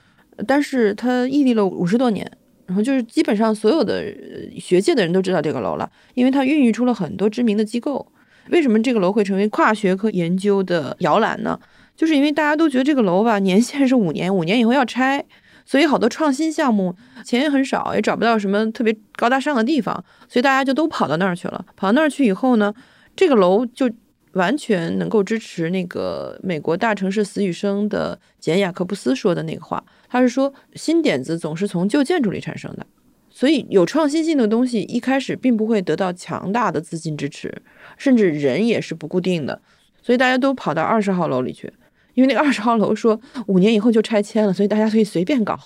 [0.47, 2.31] 但是它屹立了五十多年，
[2.67, 4.05] 然后就是基本上所有的
[4.57, 8.07] 学界的人都知道这个楼了，因为它孕育出了很多知名的机构。
[8.51, 11.59] 为什么这个楼会成为跨学科研究的摇篮呢？
[11.97, 15.25] 就是因为大家都觉得这个楼吧，年限是五年，五年以后要拆，
[15.67, 21.67] 所以好多创新项目钱也很少，也找不到什么特别高大上的地方，所以大家就都跑到那儿去了。
[21.77, 22.73] 跑到那儿去以后呢，
[23.15, 23.91] 这个楼就。
[24.33, 32.87] 完全能够支持那个美国大城市死与生的简·雅克布斯说的那个话，他是说新点子总是从旧建筑里产生的，
[33.31, 37.63] 所以有创新性的东西一开始并不会得到强大的资金支持，
[37.97, 39.63] 甚至人也是不固定的，
[40.03, 41.73] 所以大家都跑到二十号楼里去，
[42.17, 45.59] 因为那个二十号楼说五年以后就拆迁了，所以大家可以随便搞，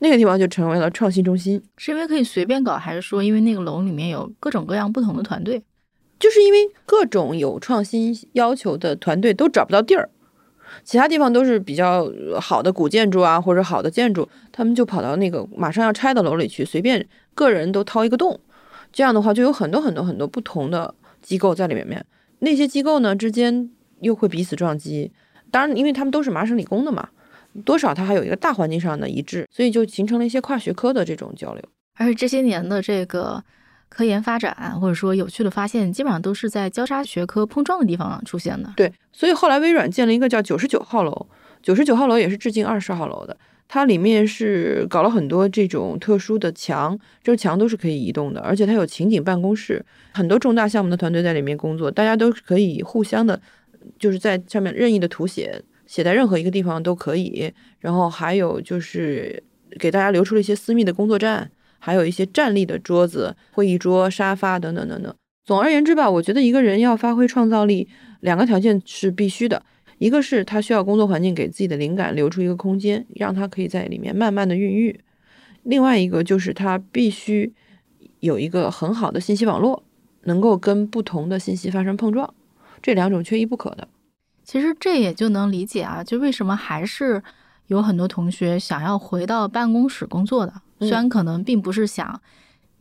[0.00, 1.60] 那个地方就成为了创新中心。
[1.78, 5.62] 是因为可以随便搞，还是说因为那个楼里面有各种各样不同的团队？
[6.18, 10.10] 就是因为各种有创新要求的团队都找不到地儿，
[10.84, 12.06] 其他地方都是比较
[12.38, 18.38] 好的古建筑啊，或者好的建筑，他们就跑到那个马上要拆的楼里去，随便个人都掏一个洞。
[18.92, 22.04] 这样的话，就有很多很多很多不同的机构在里面面。
[22.40, 25.10] 那些机构呢之间又会彼此撞击。
[25.50, 27.08] 当然，因为他们都是麻省理工的嘛，
[27.64, 31.62] 多少它还有一个大环境上的一致，所以就形成了一些跨学科的这种交流。
[31.96, 33.42] 而且这些年的这个。
[33.90, 38.70] 科研发展或者说有趣的发现，基本上都是在交叉学科碰撞的地方出现的。
[38.76, 41.26] 对，所以后来微软建了一个叫九十九号楼，
[41.62, 43.34] 九十九号楼也是致敬二十号楼的。
[43.66, 49.82] 它里面是搞了很多这种特殊的墙，这个墙都是可以移动的，而且它有情景办公室，
[50.12, 53.40] 很多重大项目的团队在里面工作，大家都可以互相的，
[53.98, 57.52] 就是在上面任意的涂写，写在任何一个地方都可以。
[57.78, 59.42] 然后还有就是
[59.78, 61.50] 给大家留出了一些私密的工作站。
[61.80, 65.14] 还有一些站立的桌子、会议桌、沙发等等等等。
[65.44, 67.86] 总而言之吧，我觉得一个人要发挥创造力，
[68.18, 69.62] 两个条件是必须的：
[69.98, 74.98] 一个是他需要工作环境给自己的灵感留出一个空间，让他可以在里面慢慢的孕育；
[75.62, 77.54] 另外一个就是他必须
[78.18, 79.84] 有一个很好的信息网络，
[80.24, 82.34] 能够跟不同的信息发生碰撞。
[82.82, 83.86] 这两种缺一不可的。
[84.44, 87.22] 其实这也就能理解啊，就为什么还是
[87.66, 90.52] 有很多同学想要回到办公室工作的。
[90.80, 92.20] 虽然可能并不是想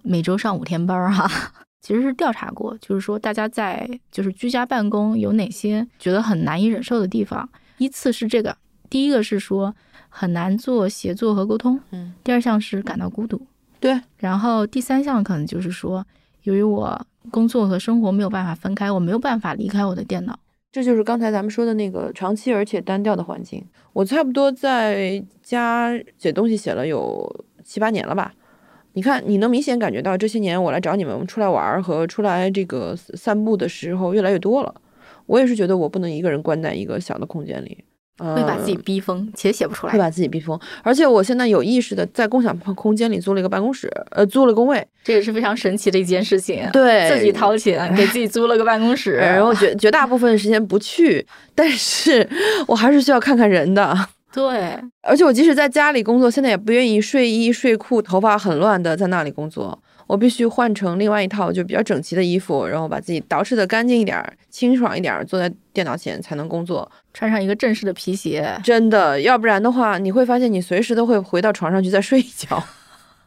[0.03, 1.29] 每周上五天班儿哈，
[1.81, 7.49] 其实是调查过，就是说大家在就是居家办公有哪些觉得很难以忍受的地方。
[7.79, 8.55] 依次是这个，
[8.89, 9.75] 第一个是说
[10.09, 13.41] 很难做协作和沟通，嗯，第二项是感到孤独，
[13.79, 16.05] 对，然后第三项可能就是说，
[16.43, 20.39] 由于我工作和生活没有办法分开，我没有办法离开我的电脑。
[20.71, 23.65] 这就是刚才咱们说的那个长期而且单调的环境。
[23.93, 27.45] 我差不多在家写东西写了有。
[27.67, 28.33] 七八年了吧？
[28.93, 34.73] 你看，你能明显感觉到这些年我来找你们出来玩和出来这个散步的时候越来越多了。
[35.25, 37.83] 我也是觉得我不能一个人关在一个小的空间里，
[38.17, 40.59] 会把自己逼疯，且写不出来，会把自己逼疯。
[40.83, 46.67] 而且我现在有意识的在共享空间里租了一个办公室，呃，租了工位，这也是非常神奇的一件事情。
[46.71, 52.27] 对，自己掏钱给自己租了个办公室， 然后绝绝大部分时间不去，但是
[52.67, 53.95] 我还是需要看看人的。
[54.33, 59.79] 对，而且我即使在家里工作，现在也不愿意睡衣睡裤，头发很乱的在那里工作。
[60.07, 66.89] 我必须换成另外一套就比较整齐的衣服，然后把自己捯饬的干净一点、清爽一点，坐在电脑前才能工作。
[67.13, 72.63] 穿上一个正式的皮鞋，真的，要不然的话，你会发现你随时都会回到床上去再睡一觉。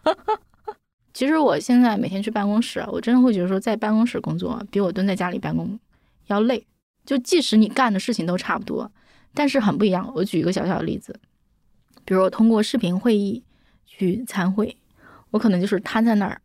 [1.12, 5.78] 其实我现在每天去办公室，我真的会觉得说，在办公室工作比我蹲在家里办公
[6.28, 6.66] 要累。
[7.04, 8.90] 就即使你干的事情都差不多。
[9.32, 10.10] 但是很不一样。
[10.14, 11.14] 我举一个小小的例子，
[12.04, 13.42] 比如我通过视频会议
[13.86, 14.76] 去参会，
[15.30, 16.40] 我可能就是瘫在那儿，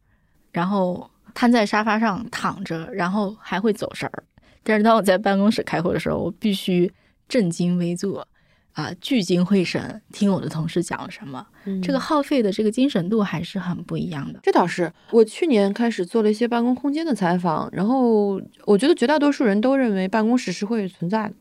[0.55, 4.23] 然后瘫在沙发上躺着，然后还会走神儿。
[4.63, 6.89] 但是当我在办公室开会的时候，我必须
[7.27, 8.25] 正襟危坐
[8.71, 11.45] 啊，聚精会神听我的同事讲了什么。
[11.65, 14.39] 嗯这个耗费的这个精神度还是很不一样的。
[14.43, 21.33] 这倒是，我去年开始做了一些办公空间的采访，然后我觉得绝大多数人都认为办公室是会存在的，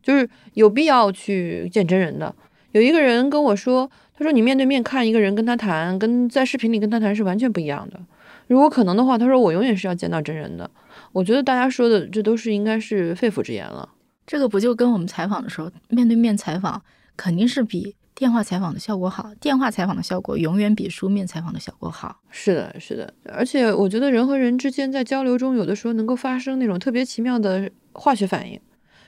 [0.00, 2.32] 就是有必要去见真人的。
[2.70, 8.00] 有一个人跟我说，他说你面对面看一个人跟他谈，跟在视频里跟他谈是完全不一样的。
[8.46, 10.70] 如果可能的话，他说我永远是要见到真人的。
[11.12, 13.88] 我觉得大家说的这都是应该是肺腑之言了。
[14.26, 16.80] 这个不就跟我们采访的时候面对面采访，
[17.16, 19.30] 肯定是比电话采访的效果好。
[19.40, 22.20] 电话采访的效果永远比书面采访的效果好。
[22.30, 28.60] 是的，是的，而且我觉得人和人之间在交流中，有的时候能够发生那种特别奇妙的化学反应，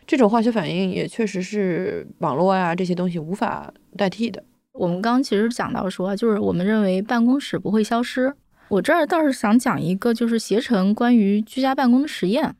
[0.06, 4.42] 这种化学反应也确实是网络呀、这些东西无法代替的。
[4.72, 8.34] 我们刚刚其实讲到说，就是我们认为办公室不会消失。
[8.74, 12.56] 我这儿倒是想讲一个，就是携程关于居家办公的实验，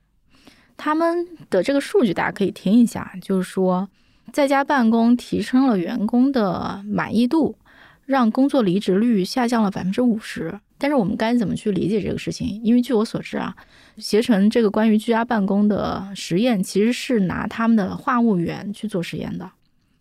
[0.76, 3.88] 他们的这个数据大家可以听一下，就是说
[4.32, 7.58] 在家办公提升了员工的满意度，
[8.06, 10.60] 让工作离职率下降了百分之五十。
[10.78, 12.60] 但是我们该怎么去理解这个事情？
[12.62, 13.52] 因为据我所知啊，
[13.96, 19.50] 携程这个关于居家办公的实验，其实是拿他们的话务员去做实验的。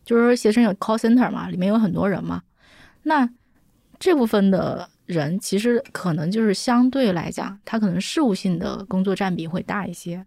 [0.06, 2.44] 就是携程有 call center 嘛，里面有很多人嘛，
[3.02, 3.28] 那
[3.98, 10.26] 这部分的人其实可能就是相对来讲，他可能事务性的工作占比会大一些。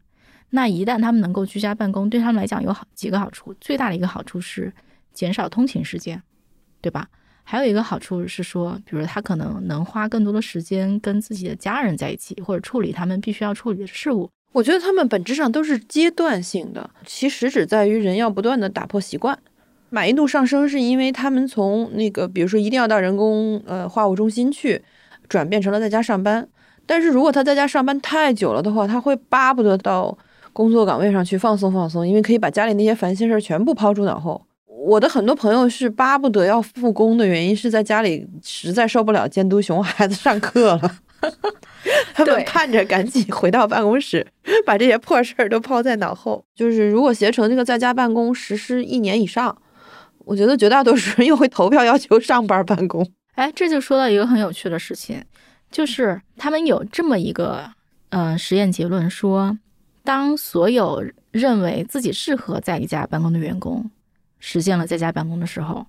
[0.50, 4.72] 那一旦他们能够居家办公，对他们来讲有好几个好处，最大的一个好处是
[5.12, 6.22] 减少通勤时间，
[6.80, 7.08] 对吧？
[7.42, 14.28] 还有一个好处是说，比如他可能能花更多的时间跟自己的家人在一起，或者处理他们必须要处理的事务。
[14.52, 19.38] 我觉得他们本质上都是阶段性的，其实只在于人要不断的打破习惯。
[19.90, 24.82] 满意度上升是因为他们从那个，比如说一定要到人工呃话务中心去，
[25.28, 26.46] 转变成了在家上班。
[26.86, 30.16] 但是如果他在家上班太久了的话，他会巴不得到
[30.52, 34.40] 工作岗位上去放松放松，因为可以把家里那些烦心事儿全部抛诸脑后。
[34.66, 40.96] 我的很多朋友是巴不得要复工的原因，是在家里实在受不了监督熊孩子上课了，
[42.14, 44.24] 他们盼着赶紧回到办公室，
[44.64, 46.44] 把这些破事儿都抛在脑后。
[46.54, 49.56] 就是如果携程这个在家办公实施一年以上，
[50.26, 53.08] 我觉得绝大多数人 又会投票要求上班办公。
[53.36, 55.22] 哎，这就说到一个很有趣的事情，
[55.70, 57.70] 就是他们有这么一个
[58.10, 59.56] 嗯、呃实验结论说，
[60.02, 63.90] 当所有认为自己适合在家办公的员工
[64.40, 65.86] 实现了在家办公的时候，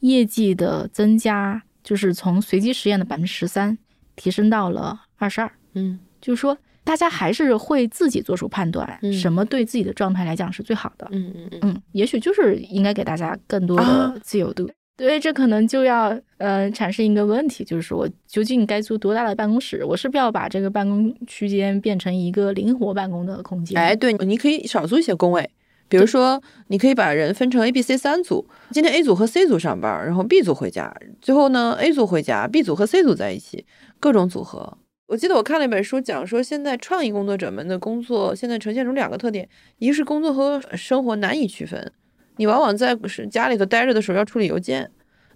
[0.00, 3.76] 业绩的增加就是从随机实验的百分之十三
[4.14, 6.56] 提升到了二十二，嗯就是说
[6.88, 11.06] 大家还是会自己做出判断，嗯什么对自己的状态来讲是最好的。
[11.10, 14.66] 嗯嗯嗯，嗯，也许就是应该给大家更多啊的自由度。
[14.96, 19.84] 对，这可能就要呃产生一个问题，就是说我究竟该租多大的办公室？
[19.84, 23.78] 我是不是要把这个办公区间变成一个灵活办公的空间？
[23.78, 25.50] 哎，对，你可以少租一些工位，
[25.90, 33.66] 比如说，你可以把人分成 A、B、C 三组，今天 A 组和 C 组上班，然后 B 组回家，最后呢 A 组回家，B 组和 C 组在一起，
[34.00, 34.78] 各种组合。
[35.08, 39.48] 我记得我看了一本书，讲说现在创意工作者们的工作现在呈现出两个特点，
[39.78, 41.90] 一个是工作和生活难以区分，
[42.36, 44.90] 你往往在是家里头待着的时候要处理邮件，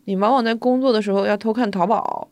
[0.05, 2.29] 你往往在工作的时候要偷看淘宝，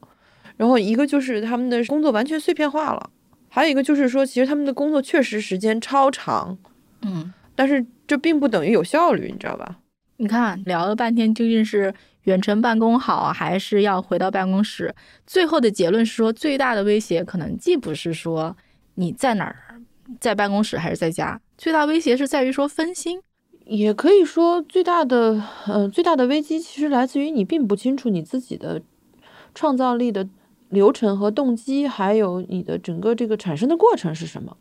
[0.59, 3.09] 然后一个就是他们的工作完全碎片化了，
[3.49, 6.59] 还有一个就是说，其实他们的工作确实时间超长，
[7.01, 9.79] 嗯，但是这并不等于有效率，你知道吧？
[10.19, 11.95] 你看聊了半天，究竟是
[12.31, 14.95] 远程办公好，还是要回到办公室？
[15.27, 18.57] 最后的结论是说，最大的威胁可能既不是说
[18.95, 19.81] 你在哪儿，
[20.21, 23.21] 在办公室还是在家，最大威胁是在于说分心。
[23.65, 28.81] 也可以说，最大的呃最大的危机其实来自于你并不清楚你自己的
[29.55, 30.29] 创造力的
[30.69, 34.57] 流程和动机，还有你的整个这个产生的过程是什么。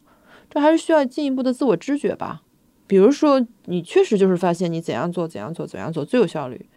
[0.50, 2.42] 这还是需要进一步的自我知觉吧。
[2.88, 6.68] 比如说，你确实就是发现你怎样做怎样做怎样做最有效率，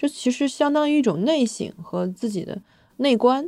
[0.00, 2.62] 这其实相当于一种内省和自己的
[2.96, 3.46] 内观。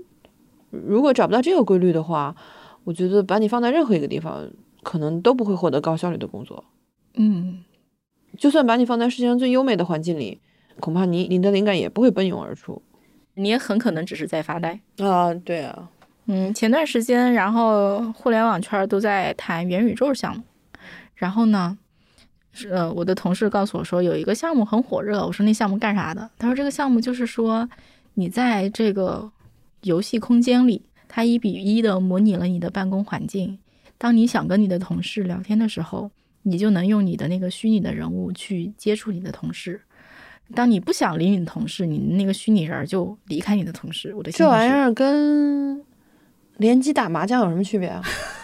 [0.68, 2.36] 如果找不到这个规律的话，
[2.84, 4.46] 我觉得把你放在任何一个地方，
[4.82, 6.62] 可能都不会获得高效率的工作。
[7.14, 7.64] 嗯，
[8.36, 10.42] 就算把你放在世界上最优美的环境里，
[10.78, 12.82] 恐怕你你的灵感也不会奔涌而出。
[13.32, 14.78] 你也很可能只是在发呆。
[14.98, 15.88] 啊，对啊，
[16.26, 20.42] 嗯，前段时间，然后互联网圈都在谈元宇宙项目，
[21.14, 21.78] 然后呢，是
[22.70, 26.30] 呃，我的同事告诉我说有一个项目很火热，我说那项目干啥的？
[26.38, 27.68] 他说这个项目就是说
[28.14, 29.30] 你在这个
[29.82, 33.58] 游戏空间里，它一比一的模拟了你的办公环境。
[33.96, 36.10] 当你想跟你的同事聊天的时候，
[36.42, 39.80] 你就能用你的那个虚拟的人物去接触你的同事。
[40.54, 44.12] 当你不想理你的同事，你那个虚拟人儿就离开你的同事。
[44.14, 45.82] 我的这玩意，儿跟
[46.58, 48.02] 联机打麻将有什么区别啊？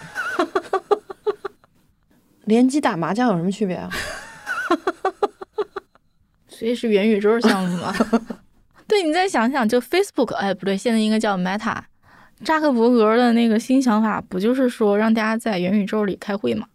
[2.49, 3.90] 联机打麻将有什么区别啊？
[6.49, 7.94] 所以是元宇宙项目吗？
[8.88, 11.76] 对，你再想想，就 Facebook，哎，不对，现在应该叫 Meta，
[12.42, 16.66] 扎克伯格的那个新想法，不就是说让大家在元宇宙里开会吗？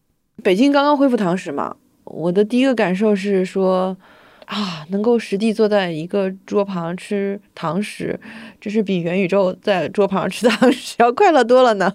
[0.43, 3.97] 北京刚刚恢复堂食嘛，我的第一个感受是说，
[4.45, 8.19] 啊，能够实地坐在一个桌旁吃堂食，
[8.61, 11.93] 这是比元宇宙在桌旁吃 堂食要快乐多了呢。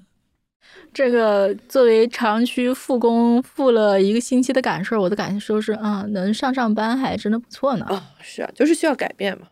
[0.99, 7.85] 这个作为长期复工复了一个星期的感受，我的感受是，啊，能上上班还真的不错呢。
[7.85, 9.47] 啊，是啊，就是需要改变嘛。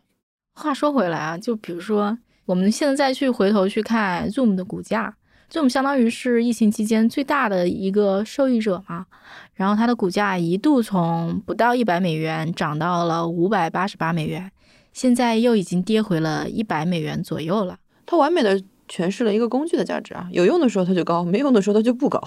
[0.55, 5.15] 话说回来啊，就比如说我们现在再去回头去看 Zoom 的股价
[5.49, 9.07] ，Zoom 相当于是疫情期间最大的一个受益者嘛。
[9.55, 14.51] 然后它的股价一度从不到一百美元涨到了五百八十八美元，
[14.93, 17.79] 现在又已经跌回了一百美元左右了。
[18.05, 22.21] 它完美的诠释了一个工具的价值啊，有用的时候它就高，没用的时候它就不高。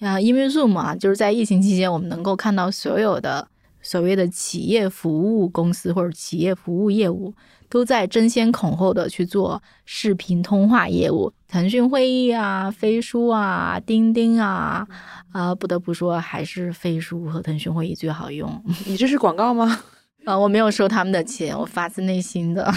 [0.00, 3.48] 啊，因为 Zoom 啊，就是在疫情期间，我们能够看到所有的
[3.80, 7.34] 所谓的企业服务公司或者企业服务业务。
[7.68, 14.86] 都在争先恐后的去做视频通话业务，腾讯会议啊、飞书啊、钉钉啊，
[15.32, 18.62] 啊，不得不说还是飞书和腾讯会议最好用。
[18.84, 19.80] 你这是广告吗？
[20.24, 22.72] 啊，我没有收他们的钱，我发自内心的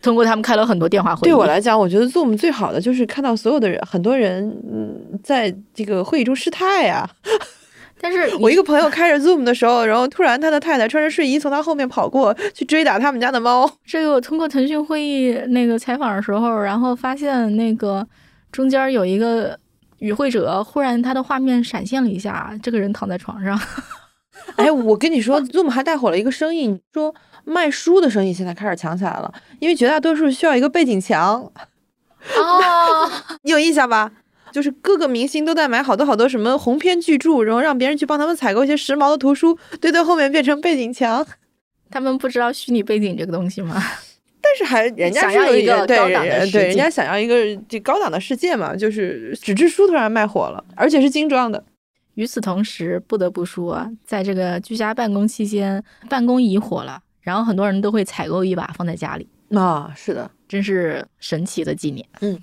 [0.00, 1.24] 通过他们开了很多电话会议。
[1.24, 7.08] 对我来讲，我觉得 Zoom 最好的就是看到所有的人，很多人嗯，在这个会议中失态呀。
[8.00, 13.70] 但是我一个朋友开着 Zoom 的时候，然后突然他的太太穿着睡衣从他后面跑过去追打他们家的猫。
[13.84, 18.06] 这个我通过腾讯会议那个采访的时候，然后发现那个
[18.50, 19.58] 中间有一个
[19.98, 23.60] 与会者，忽然他的画面闪现了一下，这个人躺在床上。
[24.56, 27.14] 哎，我跟你说，Zoom 还带火了一个生意，说
[27.44, 31.50] 卖书的生意现在开始强起来了，因为绝大多数需要一个背景墙。
[32.36, 33.10] 哦，
[33.42, 34.12] 你有印象吧？
[34.52, 41.24] 就是各个明星都在买好多好多什么鸿篇巨著，然后让别人去帮他们采购一些时髦的图书，堆在后面变成背景墙。
[41.88, 43.80] 他们不知道虚拟背景这个东西吗？
[44.42, 48.74] 但是还人家是有一个高档的对，人家想要一个这高档的世界嘛。
[48.74, 51.62] 就是纸质书突然卖火了，而且是精装的。
[52.20, 59.26] 与此同时，不得不说，在这个居家办公期间，办公椅火了，然后很多人都会采购一把放在家里。
[59.56, 62.06] 啊，是的，真是神奇的纪念。
[62.20, 62.38] 嗯，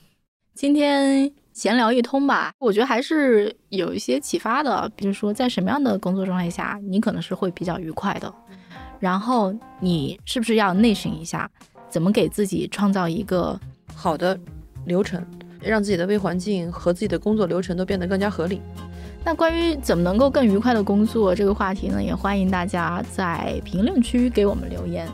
[0.56, 1.32] 今天。
[1.54, 4.88] 闲聊一通吧，我觉得还是有一些启发的。
[4.96, 8.32] 比如说，在什么样的工作状态下，你可能是会比较愉快的。
[9.00, 11.50] 然后，你是不是要内省一下，
[11.90, 13.60] 怎么给自己创造一个
[13.96, 14.40] 好的
[14.86, 15.26] 流程，
[15.60, 18.62] 让自己的微环境和自己的工作流程都变得更加合理？
[19.28, 25.06] 那关于怎么能够更愉快的工作这个话题呢，也欢迎大家在评论区给我们留言。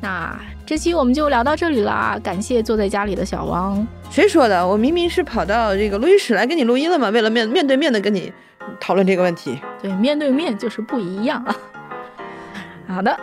[0.00, 3.86] 那这期我们就聊到这里啦，感谢坐在家里的小王。
[4.08, 4.66] 谁说的？
[4.66, 8.32] 我明明是跑到这个录音室来跟你录音了嘛，为了面面对面的跟你
[8.80, 9.60] 讨论这个问题。
[9.82, 11.54] 对，面对面就是不一样啊。
[12.86, 13.14] 好的，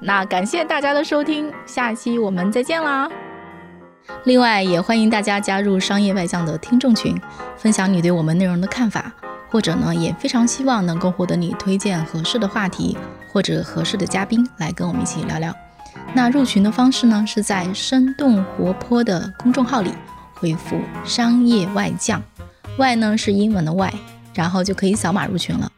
[0.00, 3.08] 那感谢大家的收听，下期我们再见啦。
[4.24, 7.16] 另外，也欢迎大家加入商业外向的听众群，
[7.56, 9.12] 分享你对我们内容的看法，
[9.52, 12.96] 或者呢，也非常希望能够获得你推荐合适的话题
[13.30, 15.54] 或者合适的嘉宾来跟我们一起聊聊。
[16.14, 19.92] 那入群的方式呢，是在生动活泼的公众号里
[20.32, 22.22] 回复“商业外将”，
[22.78, 23.92] 外呢是英文的外，
[24.32, 25.70] 然后就可以扫码入群了。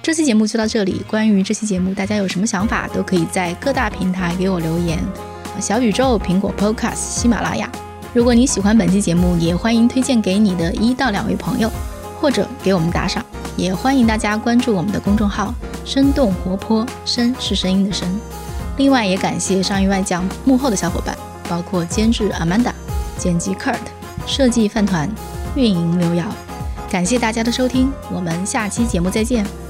[0.00, 4.98] 这期节目就到这里，关于这期节目大家有什么想法，都可以在各大平台给我留言，
[5.60, 7.68] 小宇宙、苹果 Podcast、喜马拉雅。
[8.14, 11.70] 如果你喜欢本期节目，也欢迎推荐给你的一到两位朋友，
[12.20, 13.24] 或者给我们打赏。
[13.56, 15.52] 也欢迎大家关注我们的公众号
[15.84, 18.08] “生动活泼”，声是声音的声。
[18.76, 21.16] 另外，也感谢上一外教幕后的小伙伴，
[21.48, 22.72] 包括监制 Amanda、
[23.16, 23.78] 剪辑 Kurt、
[24.26, 25.10] 设计饭团、
[25.56, 26.24] 运营刘瑶。
[26.88, 29.67] 感谢大家的收听，我们下期节目再见。